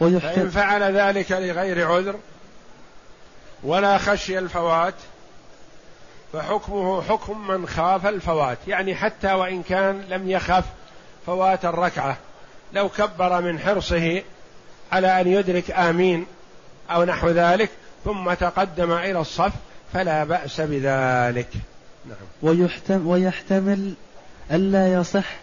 [0.00, 2.16] ويحت فإن فعل ذلك لغير عذر
[3.62, 4.94] ولا خشي الفوات
[6.32, 8.58] فحكمه حكم من خاف الفوات.
[8.66, 10.64] يعني حتى وإن كان لم يخف
[11.26, 12.16] فوات الركعة.
[12.72, 14.22] لو كبر من حرصه
[14.92, 16.26] على أن يدرك آمين
[16.90, 17.70] أو نحو ذلك
[18.04, 19.52] ثم تقدم إلى الصف
[19.92, 21.48] فلا بأس بذلك.
[22.06, 22.16] نعم.
[22.42, 23.94] ويحتم ويحتمل
[24.52, 25.36] ألا يصح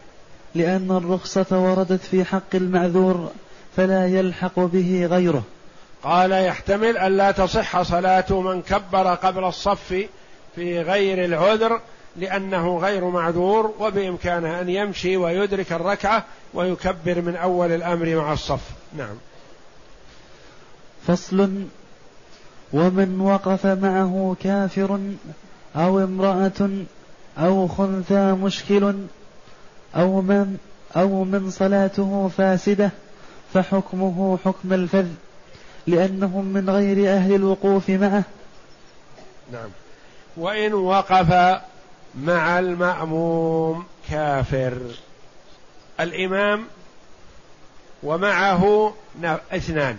[0.56, 3.32] لأن الرخصة وردت في حق المعذور
[3.78, 5.44] فلا يلحق به غيره.
[6.04, 10.06] قال يحتمل ألا تصح صلاة من كبر قبل الصف
[10.56, 11.82] في غير العذر
[12.18, 18.62] لأنه غير معذور وبإمكانه أن يمشي ويدرك الركعة ويكبر من أول الأمر مع الصف.
[18.98, 19.16] نعم.
[21.08, 21.66] فصل
[22.74, 25.00] ومن وقف معه كافر
[25.76, 26.70] أو امرأة
[27.38, 28.96] أو خنثى مشكل
[29.96, 30.58] أو من
[30.96, 32.92] أو من صلاته فاسدة
[33.54, 35.08] فحكمه حكم الفذ
[35.88, 38.24] لأنهم من غير أهل الوقوف معه.
[39.52, 39.70] نعم.
[40.38, 41.62] وإن وقف
[42.16, 44.78] مع المأموم كافر.
[46.00, 46.66] الإمام
[48.04, 48.94] ومعه
[49.52, 49.98] اثنان.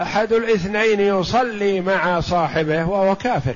[0.00, 3.54] أحد الاثنين يصلي مع صاحبه وهو كافر.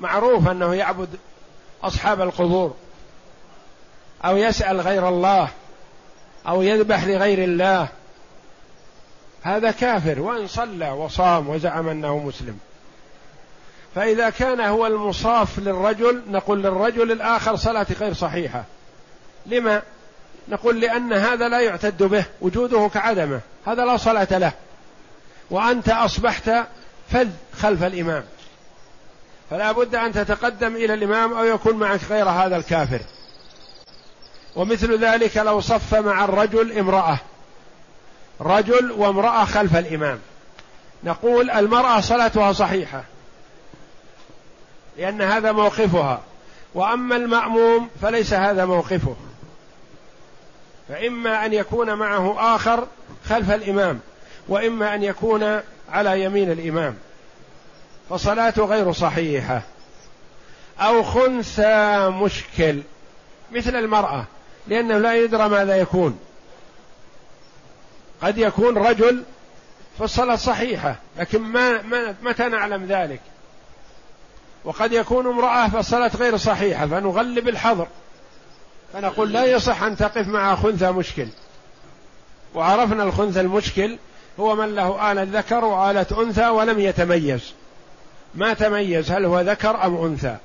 [0.00, 1.08] معروف أنه يعبد
[1.82, 2.74] أصحاب القبور.
[4.24, 5.48] أو يسأل غير الله.
[6.48, 7.88] أو يذبح لغير الله.
[9.42, 10.20] هذا كافر.
[10.20, 12.58] وإن صلى وصام وزعم أنه مسلم.
[13.94, 18.64] فإذا كان هو المصاف للرجل نقول للرجل الآخر صلاة غير صحيحة.
[19.46, 19.82] لما؟
[20.48, 23.40] نقول لأن هذا لا يعتد به وجوده كعدمه.
[23.66, 24.52] هذا لا صلاة له.
[25.50, 26.50] وأنت أصبحت
[27.10, 27.28] فذ
[27.60, 28.24] خلف الإمام.
[29.50, 33.00] فلا بد أن تتقدم إلى الإمام أو يكون معك غير هذا الكافر.
[34.56, 37.18] ومثل ذلك لو صف مع الرجل امرأة.
[38.40, 40.18] رجل وامرأة خلف الإمام.
[41.04, 43.04] نقول المرأة صلاتها صحيحة.
[44.98, 46.20] لأن هذا موقفها.
[46.74, 49.16] وأما المأموم فليس هذا موقفه.
[50.88, 52.86] فإما أن يكون معه آخر
[53.28, 54.00] خلف الإمام.
[54.50, 55.60] وإما أن يكون
[55.90, 56.96] على يمين الإمام
[58.10, 59.62] فصلاته غير صحيحة.
[60.78, 62.82] أو خنثى مشكل
[63.52, 64.24] مثل المرأة
[64.66, 66.18] لأنه لا يدرى ماذا يكون.
[68.22, 69.24] قد يكون رجل
[69.98, 73.20] فالصلاة صحيحة لكن ما, ما متى نعلم ذلك؟
[74.64, 77.86] وقد يكون امرأة فالصلاة غير صحيحة فنغلب الحظر.
[78.92, 81.28] فنقول لا يصح أن تقف مع خنثى مشكل.
[82.54, 83.98] وعرفنا الخنثى المشكل
[84.40, 87.52] هو من له آلة ذكر وآلة أنثى ولم يتميز.
[88.34, 90.36] ما تميز هل هو ذكر أم أنثى؟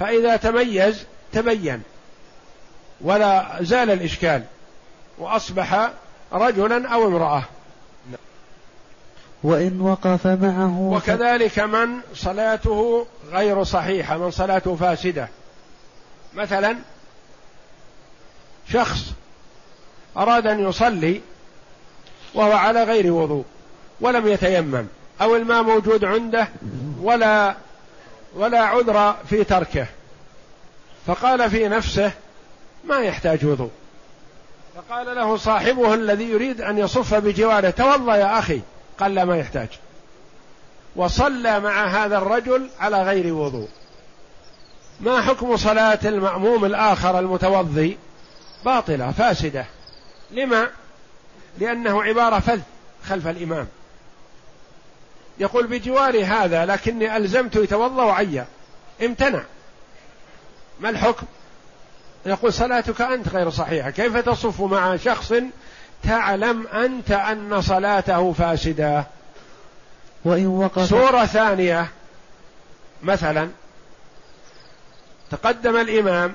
[0.00, 1.82] فإذا تميز تبين.
[3.00, 4.42] ولا زال الإشكال.
[5.18, 5.90] وأصبح
[6.32, 7.44] رجلا أو امرأة.
[9.42, 15.28] وإن وقف معه وكذلك من صلاته غير صحيحة من صلاته فاسدة.
[16.34, 16.76] مثلا
[18.72, 19.12] شخص
[20.16, 21.20] أراد أن يصلي
[22.34, 23.44] وهو على غير وضوء
[24.00, 24.86] ولم يتيمم
[25.20, 26.48] أو الماء موجود عنده
[27.00, 27.54] ولا
[28.36, 29.86] ولا عذر في تركه.
[31.06, 32.12] فقال في نفسه
[32.84, 33.70] ما يحتاج وضوء.
[34.76, 38.60] فقال له صاحبه الذي يريد أن يصف بجواره توضأ يا أخي
[38.98, 39.68] قال لا ما يحتاج.
[40.96, 43.68] وصلى مع هذا الرجل على غير وضوء.
[45.00, 47.98] ما حكم صلاة المأموم الآخر المتوضي؟
[48.64, 49.66] باطلة فاسدة.
[50.30, 50.68] لما؟
[51.58, 52.60] لأنه عبارة فذ
[53.08, 53.68] خلف الإمام.
[55.38, 58.46] يقول بجوار هذا لكني ألزمت يتوضأ وعيا.
[59.02, 59.42] امتنع.
[60.80, 61.26] ما الحكم؟
[62.26, 63.90] يقول صلاتك أنت غير صحيحة.
[63.90, 65.34] كيف تصف مع شخص
[66.02, 69.04] تعلم أنت أن صلاته فاسدة؟
[70.24, 71.88] وإن وقف سورة ثانية
[73.02, 73.48] مثلا
[75.30, 76.34] تقدم الإمام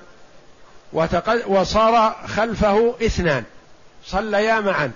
[0.93, 3.43] وتقد وصار خلفه اثنان.
[4.05, 4.91] صليا معا.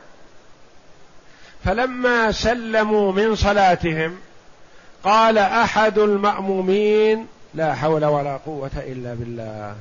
[1.66, 4.18] فلما سلموا من صلاتهم
[5.04, 9.76] قال أحد المأمومين لا حول ولا قوة إلا بالله.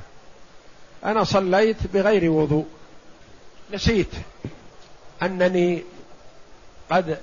[1.05, 2.65] أنا صليت بغير وضوء.
[3.73, 4.11] نسيت
[5.21, 5.83] أنني
[6.91, 7.17] قد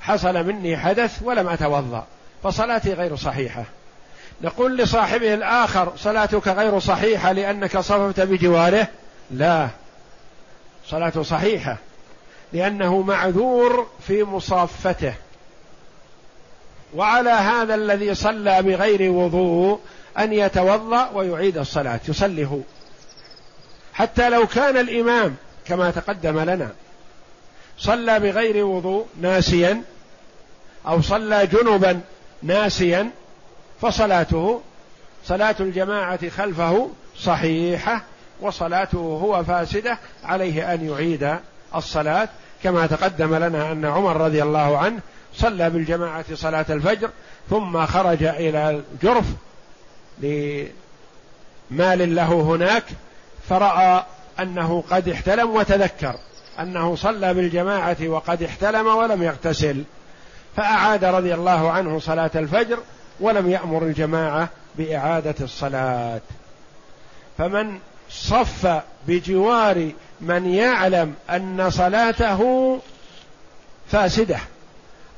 [0.00, 2.06] حصل مني حدث ولم أتوضأ
[2.42, 3.64] فصلاتي غير صحيحة.
[4.42, 8.88] نقول لصاحبه الآخر صلاتك غير صحيحة لأنك صففت بجواره؟
[9.30, 9.68] لا
[10.86, 11.76] صلاته صحيحة.
[12.52, 15.14] لأنه معذور في مصافته.
[16.94, 19.80] وعلى هذا الذي صلى بغير وضوء
[20.18, 22.60] أن يتوضأ ويعيد الصلاة يصلي هو.
[23.92, 25.36] حتى لو كان الإمام
[25.66, 26.70] كما تقدم لنا
[27.78, 29.82] صلى بغير وضوء ناسيا
[30.86, 32.00] أو صلى جنبا
[32.42, 33.10] ناسيا
[33.80, 34.60] فصلاته
[35.24, 38.02] صلاة الجماعة خلفه صحيحة
[38.40, 41.36] وصلاته هو فاسدة عليه أن يعيد
[41.74, 42.28] الصلاة
[42.62, 45.00] كما تقدم لنا أن عمر رضي الله عنه
[45.34, 47.10] صلى بالجماعة صلاة الفجر
[47.50, 49.24] ثم خرج إلى الجرف
[50.18, 52.84] لمال له هناك
[53.48, 54.04] فرأى
[54.40, 56.14] أنه قد احتلم وتذكر
[56.60, 59.84] أنه صلى بالجماعة وقد احتلم ولم يغتسل.
[60.56, 62.78] فأعاد رضي الله عنه صلاة الفجر
[63.20, 64.48] ولم يأمر الجماعة
[64.78, 66.20] بإعادة الصلاة.
[67.38, 67.78] فمن
[68.10, 69.90] صف بجوار
[70.20, 72.80] من يعلم أن صلاته
[73.90, 74.38] فاسدة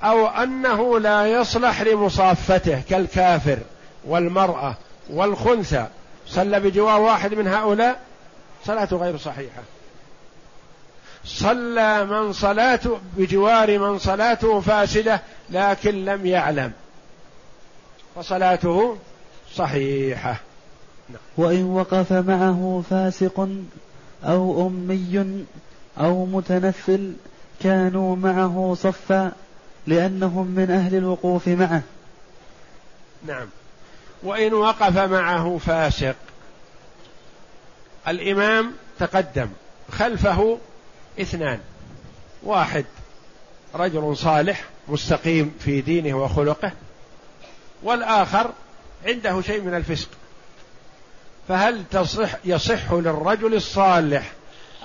[0.03, 3.59] أو أنه لا يصلح لمصافته كالكافر
[4.05, 4.77] والمرأة
[5.11, 5.87] والخنثى.
[6.27, 8.01] صلى بجوار واحد من هؤلاء؟
[8.67, 9.63] صلاته غير صحيحة.
[11.25, 15.21] صلى من صلاته بجوار من صلاته فاسدة
[15.51, 16.73] لكن لم يعلم.
[18.17, 18.97] فصلاته
[19.55, 20.37] صحيحة.
[21.37, 23.49] وإن وقف معه فاسق
[24.25, 25.45] أو أمي
[25.99, 27.13] أو متنفل
[27.63, 29.33] كانوا معه صفا
[29.87, 31.83] لأنهم من أهل الوقوف معه.
[33.27, 33.47] نعم.
[34.23, 36.17] وإن وقف معه فاسق.
[38.09, 39.49] الإمام تقدم
[39.93, 40.59] خلفه
[41.21, 41.59] اثنان.
[42.43, 42.85] واحد
[43.75, 46.73] رجل صالح مستقيم في دينه وخلقه
[47.83, 48.51] والآخر
[49.07, 50.09] عنده شيء من الفسق.
[51.51, 54.33] فهل تصح يصح للرجل الصالح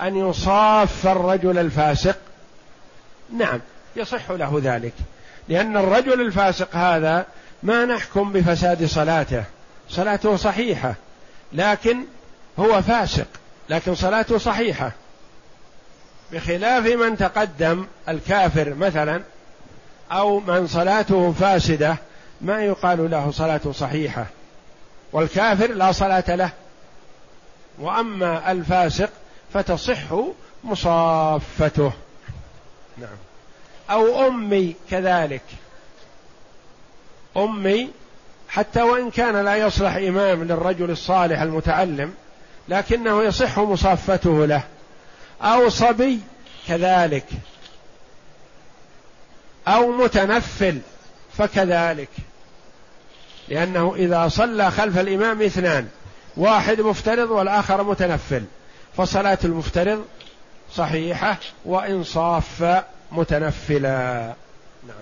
[0.02, 2.16] أن يصاف الرجل الفاسق؟
[3.32, 3.60] نعم
[3.96, 4.92] يصح له ذلك.
[5.48, 7.26] لأن الرجل الفاسق هذا
[7.62, 9.44] ما نحكم بفساد صلاته.
[9.90, 10.94] صلاته صحيحة
[11.52, 12.04] لكن
[12.58, 13.26] هو فاسق
[13.68, 14.92] لكن صلاته صحيحة.
[16.32, 19.22] بخلاف من تقدم الكافر مثلا
[20.12, 21.96] أو من صلاته فاسدة
[22.40, 24.26] ما يقال له صلاته صحيحة.
[25.12, 26.50] والكافر لا صلاة له.
[27.78, 29.10] وأما الفاسق
[29.52, 30.14] فتصح
[30.64, 31.92] مصافته.
[32.98, 33.16] نعم.
[33.90, 35.42] أو أمي كذلك.
[37.36, 37.90] أمي
[38.48, 42.14] حتى وإن كان لا يصلح إمام للرجل الصالح المتعلم
[42.68, 44.62] لكنه يصح مصافته له.
[45.42, 46.20] أو صبي
[46.68, 47.26] كذلك.
[49.68, 50.80] أو متنفل
[51.38, 52.08] فكذلك.
[53.48, 55.86] لأنه إذا صلى خلف الإمام اثنان
[56.36, 58.44] واحد مفترض والآخر متنفل.
[58.96, 60.04] فصلاة المفترض
[60.72, 62.82] صحيحة وإن صاف
[63.12, 64.34] متنفلا.
[64.88, 64.96] نعم.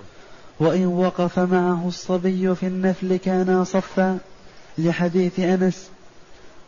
[0.61, 4.19] وإن وقف معه الصبي في النفل كان صفا
[4.79, 5.89] لحديث أنس.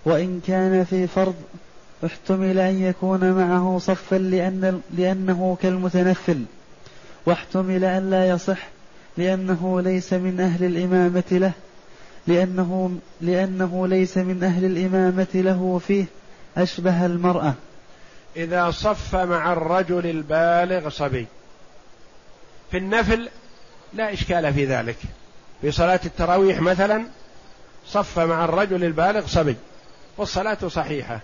[0.05, 1.35] وإن كان في فرض
[2.07, 6.45] احتمل أن يكون معه صفا لأن لأنه كالمتنفل.
[7.27, 8.69] واحتمل أن لا يصح
[9.17, 11.53] لأنه ليس من أهل الإمامة له.
[12.27, 16.05] لأنه, لأنه ليس من أهل الإمامة له فيه
[16.57, 17.55] أشبه المرأة.
[18.37, 21.27] إذا صف مع الرجل البالغ صبي.
[22.71, 23.29] في النفل
[23.95, 24.97] لا إشكال في ذلك.
[25.61, 27.05] في صلاة التراويح مثلا
[27.87, 29.57] صف مع الرجل البالغ صبي.
[30.17, 31.21] والصلاة صحيحة.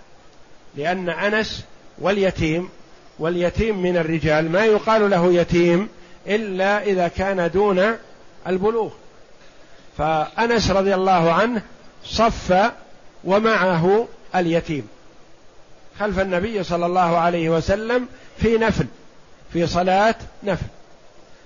[0.75, 1.65] لأن أنس
[1.97, 2.69] واليتيم
[3.19, 5.89] واليتيم من الرجال ما يقال له يتيم
[6.27, 7.97] إلا إذا كان دون
[8.47, 8.91] البلوغ.
[9.97, 11.61] فأنس رضي الله عنه
[12.05, 12.71] صف
[13.23, 14.87] ومعه اليتيم
[15.99, 18.85] خلف النبي صلى الله عليه وسلم في نفل
[19.53, 20.65] في صلاة نفل.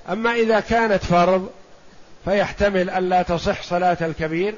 [0.10, 1.50] أما إذا كانت فرض
[2.26, 4.56] فيحتمل أن لا تصح صلاة الكبير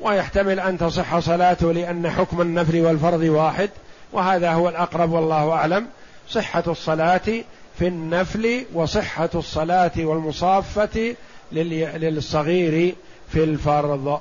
[0.00, 3.70] ويحتمل أن تصح صلاته لأن حكم النفل والفرض واحد
[4.12, 5.86] وهذا هو الأقرب والله أعلم.
[6.30, 7.44] صحة الصلاة
[7.78, 11.14] في النفل وصحة الصلاة والمصافة
[11.52, 12.94] للصغير
[13.32, 14.20] في الفرض.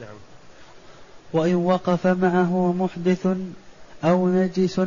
[0.00, 0.16] نعم.
[1.32, 3.26] وإن وقف معه محدث
[4.04, 4.80] أو نجس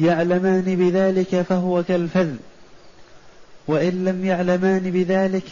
[0.00, 2.34] يعلمان بذلك فهو كالفذ.
[3.68, 5.44] وإن لم يعلمان بذلك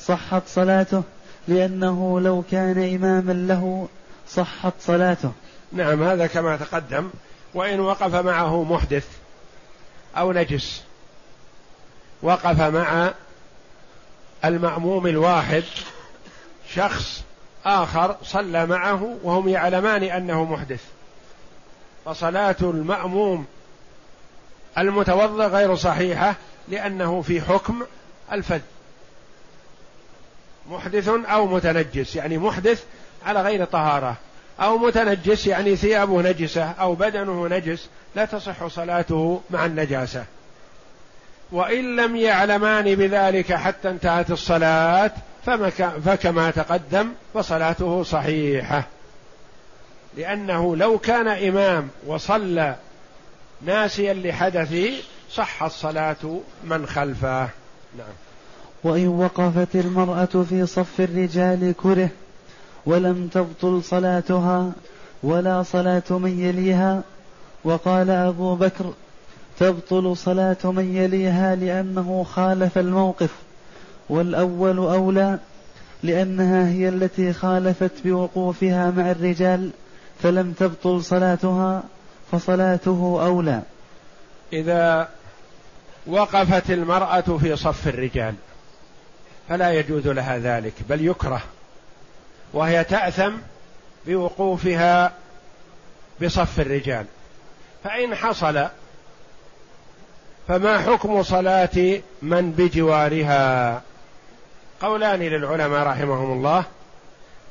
[0.00, 1.02] صحت صلاته
[1.48, 3.88] لأنه لو كان إماما له
[4.28, 5.32] صحت صلاته.
[5.72, 7.10] نعم هذا كما تقدم.
[7.54, 9.06] وإن وقف معه محدث
[10.16, 10.82] أو نجس
[12.22, 13.12] وقف مع
[14.44, 15.64] المأموم الواحد
[16.74, 17.22] شخص
[17.66, 20.84] آخر صلى معه وهم يعلمان أنه محدث.
[22.04, 23.46] فصلاة المأموم
[24.78, 26.34] المتوضأ غير صحيحة
[26.68, 27.82] لأنه في حكم
[28.32, 28.60] الفذ.
[30.70, 32.84] محدث أو متنجس يعني محدث
[33.26, 34.16] على غير طهارة.
[34.60, 40.24] أو متنجس يعني ثيابه نجسة أو بدنه نجس لا تصح صلاته مع النجاسة.
[41.52, 45.12] وإن لم يعلمان بذلك حتى انتهت الصلاة
[46.04, 48.84] فكما تقدم فصلاته صحيحة.
[50.16, 52.76] لأنه لو كان إمام وصلى
[53.62, 54.92] ناسيا لحدثه
[55.30, 57.48] صحت صلاة من خلفه.
[57.98, 58.14] نعم.
[58.84, 62.08] وإن وقفت المرأة في صف الرجال كره
[62.86, 64.72] ولم تبطل صلاتها
[65.22, 67.02] ولا صلاة من يليها
[67.64, 68.92] وقال أبو بكر
[69.60, 73.30] تبطل صلاة من يليها لأنه خالف الموقف
[74.08, 75.38] والأول أولى
[76.02, 79.70] لأنها هي التي خالفت بوقوفها مع الرجال
[80.22, 81.82] فلم تبطل صلاتها
[82.32, 83.62] فصلاته أولى.
[84.52, 85.08] إذا
[86.06, 88.34] وقفت المرأة في صف الرجال
[89.48, 91.42] فلا يجوز لها ذلك بل يكره
[92.52, 93.32] وهي تأثم
[94.06, 95.12] بوقوفها
[96.22, 97.06] بصف الرجال.
[97.84, 98.68] فإن حصل
[100.50, 103.82] فما حكم صلاة من بجوارها؟
[104.82, 106.64] قولان للعلماء رحمهم الله.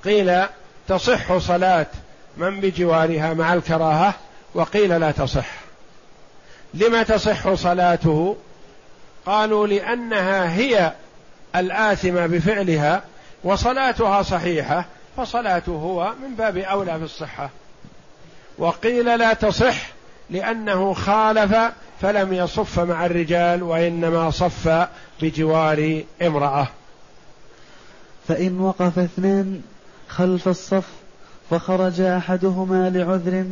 [0.05, 0.41] قيل
[0.87, 1.85] تصح صلاة
[2.37, 4.13] من بجوارها مع الكراهة
[4.53, 5.47] وقيل لا تصح.
[6.73, 8.35] لما تصح صلاته؟
[9.25, 10.93] قالوا لأنها هي
[11.55, 13.03] الآثمة بفعلها
[13.43, 14.85] وصلاتها صحيحة
[15.17, 17.49] فصلاته هو من باب أولى في الصحة.
[18.57, 19.75] وقيل لا تصح
[20.29, 21.55] لأنه خالف
[22.01, 24.87] فلم يصف مع الرجال وإنما صف
[25.21, 26.67] بجوار امرأة.
[28.27, 29.61] فإن وقف اثنان
[30.07, 30.87] خلف الصف
[31.49, 33.45] فخرج أحدهما لعذر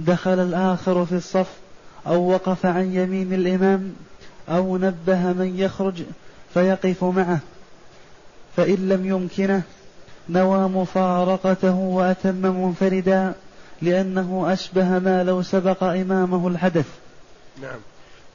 [0.00, 1.50] دخل الآخر في الصف
[2.06, 3.94] أو وقف عن يمين الإمام
[4.48, 6.02] أو نبه من يخرج
[6.54, 7.38] فيقف معه.
[8.56, 9.62] فإن لم يمكنه
[10.28, 13.32] نوى مفارقته وأتم منفردا
[13.82, 16.86] لأنه أشبه ما لو سبق إمامه الحدث.
[17.62, 17.80] نعم.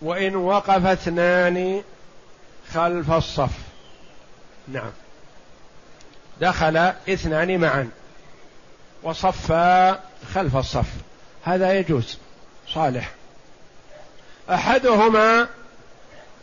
[0.02, 1.84] وإن وقف اثنان
[2.74, 3.52] خلف الصف.
[4.68, 4.92] نعم.
[6.42, 6.78] دخل
[7.10, 7.90] اثنان معا.
[9.04, 9.92] وصفا
[10.34, 10.88] خلف الصف.
[11.44, 12.18] هذا يجوز.
[12.68, 13.12] صالح.
[14.50, 15.48] أحدهما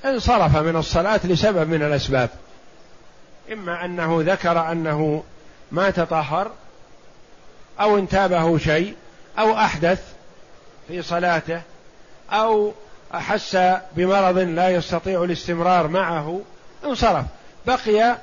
[0.05, 2.31] انصرف من الصلاة لسبب من الأسباب.
[3.53, 5.25] إما أنه ذكر أنه
[5.73, 6.51] ما تطهر
[7.81, 8.95] أو انتابه شيء
[9.39, 10.03] أو أحدث
[10.89, 11.63] في صلاته
[12.33, 12.73] أو
[13.15, 13.59] أحس
[13.97, 16.41] بمرض لا يستطيع الاستمرار معه
[16.85, 17.25] انصرف.
[17.67, 18.17] بقي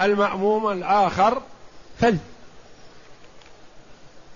[0.00, 1.42] المأموم الآخر
[2.00, 2.16] فذ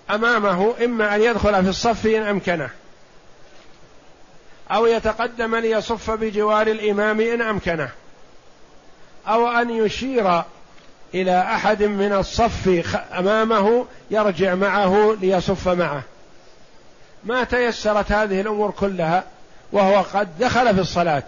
[0.09, 2.69] أمامه إما أن يدخل في الصف إن أمكنه
[4.71, 7.89] أو يتقدم ليصف بجوار الإمام إن أمكنه
[9.27, 10.43] أو أن يشير
[11.13, 12.67] إلى أحد من الصف
[13.13, 16.03] أمامه يرجع معه ليصف معه.
[17.25, 19.23] ما تيسرت هذه الأمور كلها
[19.71, 21.23] وهو قد دخل في الصلاة.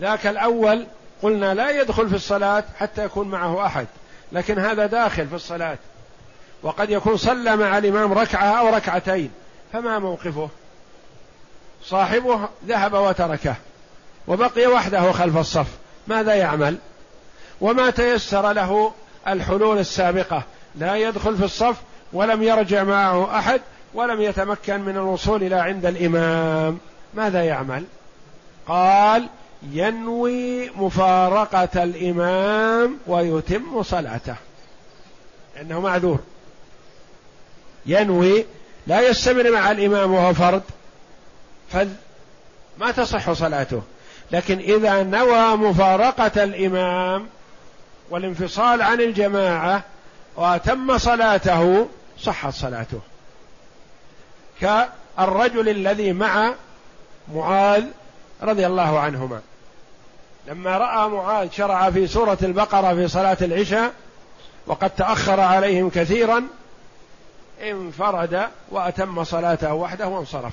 [0.00, 0.86] ذاك الأول
[1.22, 3.86] قلنا لا يدخل في الصلاة حتى يكون معه أحد
[4.32, 5.78] لكن هذا داخل في الصلاة.
[6.62, 9.30] وقد يكون صلى مع الإمام ركعة أو ركعتين
[9.72, 10.48] فما موقفه؟
[11.84, 13.54] صاحبه ذهب وتركه
[14.28, 15.66] وبقي وحده خلف الصف
[16.06, 16.76] ماذا يعمل؟
[17.60, 18.92] وما تيسر له
[19.28, 20.42] الحلول السابقة
[20.74, 21.76] لا يدخل في الصف
[22.12, 23.60] ولم يرجع معه أحد
[23.94, 26.78] ولم يتمكن من الوصول إلى عند الإمام.
[27.14, 27.84] ماذا يعمل؟
[28.68, 29.28] قال
[29.72, 34.34] ينوي مفارقة الإمام ويتم صلاته.
[35.56, 36.18] لأنه معذور.
[37.86, 38.44] ينوي
[38.86, 40.62] لا يستمر مع الإمام وهو فرد.
[41.72, 43.82] فما تصح صلاته.
[44.30, 47.26] لكن إذا نوى مفارقة الإمام
[48.10, 49.82] والانفصال عن الجماعة
[50.36, 51.88] وأتم صلاته
[52.18, 53.00] صحت صلاته.
[54.62, 56.54] كالرجل الذي مع
[57.34, 57.84] معاذ
[58.42, 59.40] رضي الله عنهما.
[60.48, 63.92] لما رأى معاذ شرع في سورة البقرة في صلاة العشاء
[64.66, 66.42] وقد تأخر عليهم كثيرا
[67.62, 70.52] انفرد وأتم صلاته وحده وانصرف.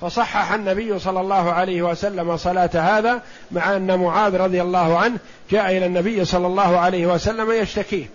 [0.00, 5.18] فصحح النبي صلى الله عليه وسلم صلاة هذا مع أن معاذ رضي الله عنه
[5.50, 8.06] جاء إلى النبي صلى الله عليه وسلم يشتكيه.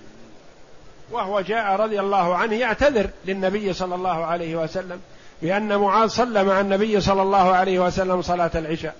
[1.11, 5.01] وهو جاء رضي الله عنه يعتذر للنبي صلى الله عليه وسلم
[5.41, 8.95] بأن معاذ صلى مع النبي صلى الله عليه وسلم صلاة العشاء.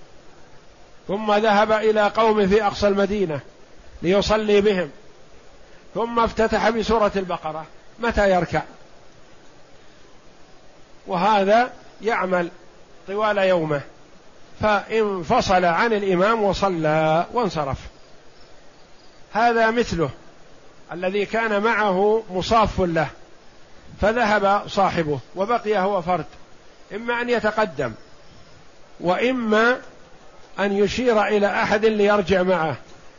[1.08, 3.40] ثم ذهب إلى قوم في أقصى المدينة
[4.02, 4.90] ليصلي بهم.
[5.94, 7.66] ثم افتتح بسورة البقرة.
[7.98, 8.62] متى يركع؟
[11.06, 11.70] وهذا
[12.02, 12.48] يعمل
[13.08, 13.80] طوال يومه.
[14.60, 17.78] فانفصل عن الإمام وصلى وانصرف.
[19.32, 20.10] هذا مثله.
[20.92, 23.08] الذي كان معه مصاف له
[24.00, 26.24] فذهب صاحبه وبقي هو فرد
[26.94, 27.92] إما أن يتقدم
[29.00, 29.76] وإما
[30.60, 32.76] أن يشير إلى أحد ليرجع معه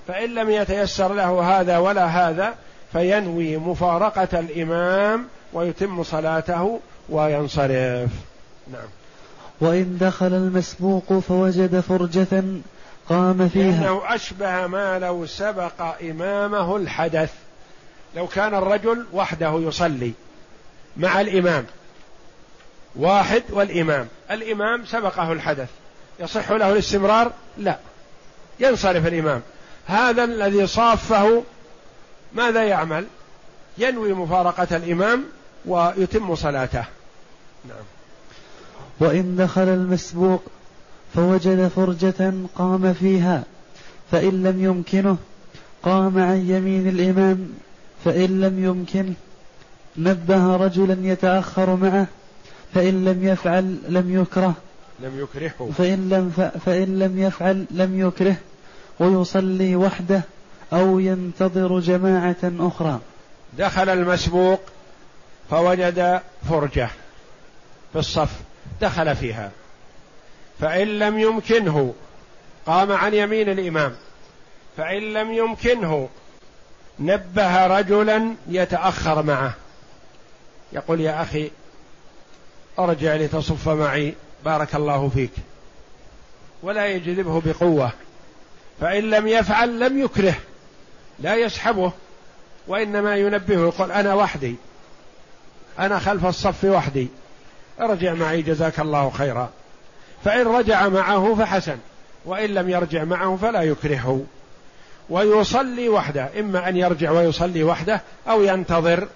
[0.08, 2.56] فإن لم يتيسر له هذا ولا هذا
[2.94, 8.10] فينوي مفارقة الإمام ويتم صلاته وينصرف.
[8.72, 8.88] نعم.
[9.62, 12.44] وإن دخل المسبوق فوجد فرجة
[13.10, 13.82] قام فيها.
[13.82, 17.34] لأنه أشبه ما لو سبق إمامه الحدث.
[18.16, 20.12] لو كان الرجل وحده يصلي
[20.98, 21.66] مع الإمام.
[22.96, 24.08] واحد والإمام.
[24.32, 25.70] الإمام سبقه الحدث.
[26.20, 27.78] يصح له الاستمرار؟ لا.
[28.60, 29.42] ينصرف الإمام.
[29.88, 31.44] هذا الذي صافه
[32.34, 33.06] ماذا يعمل؟
[33.78, 35.24] ينوي مفارقة الإمام
[35.66, 36.86] ويتم صلاته.
[37.66, 37.84] نعم.
[39.00, 40.44] وإن دخل المسبوق
[41.16, 43.44] فوجد فرجة قام فيها
[44.12, 45.18] فإن لم يمكنه
[45.84, 47.50] قام عن يمين الإمام.
[48.06, 49.14] فإن لم يمكنه
[49.98, 52.08] نبه رجلا يتأخر معه
[52.74, 54.54] فإن لم يفعل لم يكره.
[55.00, 55.72] لم يكرهه.
[55.78, 58.36] فإن لم فإن لم يفعل لم يكره.
[59.00, 60.22] ويصلي وحده
[60.74, 63.00] أو ينتظر جماعة أخرى.
[63.58, 64.62] دخل المسبوق
[65.50, 66.90] فوجد فرجة
[67.94, 68.42] في الصف
[68.82, 69.52] دخل فيها.
[70.60, 71.94] فإن لم يمكنه
[72.66, 73.96] قام عن يمين الإمام.
[74.78, 76.10] فإن لم يمكنه
[77.00, 79.54] نبه رجلا يتأخر معه.
[80.74, 81.52] يقول يا أخي
[82.80, 84.14] ارجع لتصف معي
[84.46, 85.32] بارك الله فيك.
[86.64, 87.92] ولا يجذبه بقوة.
[88.82, 90.36] فإن لم يفعل لم يكره
[91.20, 91.92] لا يسحبه.
[92.68, 94.56] وإنما ينبهه يقول أنا وحدي.
[95.80, 97.08] أنا خلف الصف وحدي.
[97.80, 99.50] ارجع معي جزاك الله خيرا.
[100.26, 101.78] فإن رجع معه فحسن.
[102.26, 104.26] وإن لم يرجع معه فلا يكرهه.
[105.10, 106.30] ويصلي وحده.
[106.40, 109.08] إما أن يرجع ويصلي وحده أو ينتظر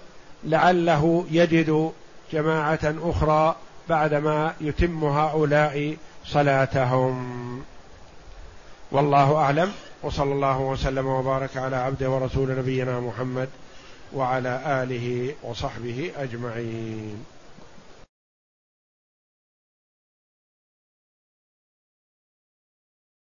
[0.44, 1.92] لعله يجد
[2.32, 3.56] جماعة أخرى
[3.88, 7.62] بعدما يتم هؤلاء صلاتهم.
[8.92, 9.72] والله أعلم.
[10.02, 13.48] وصلى الله وسلم وبارك على عبده ورسول نبينا محمد
[14.14, 17.24] وعلى آله وصحبه أجمعين.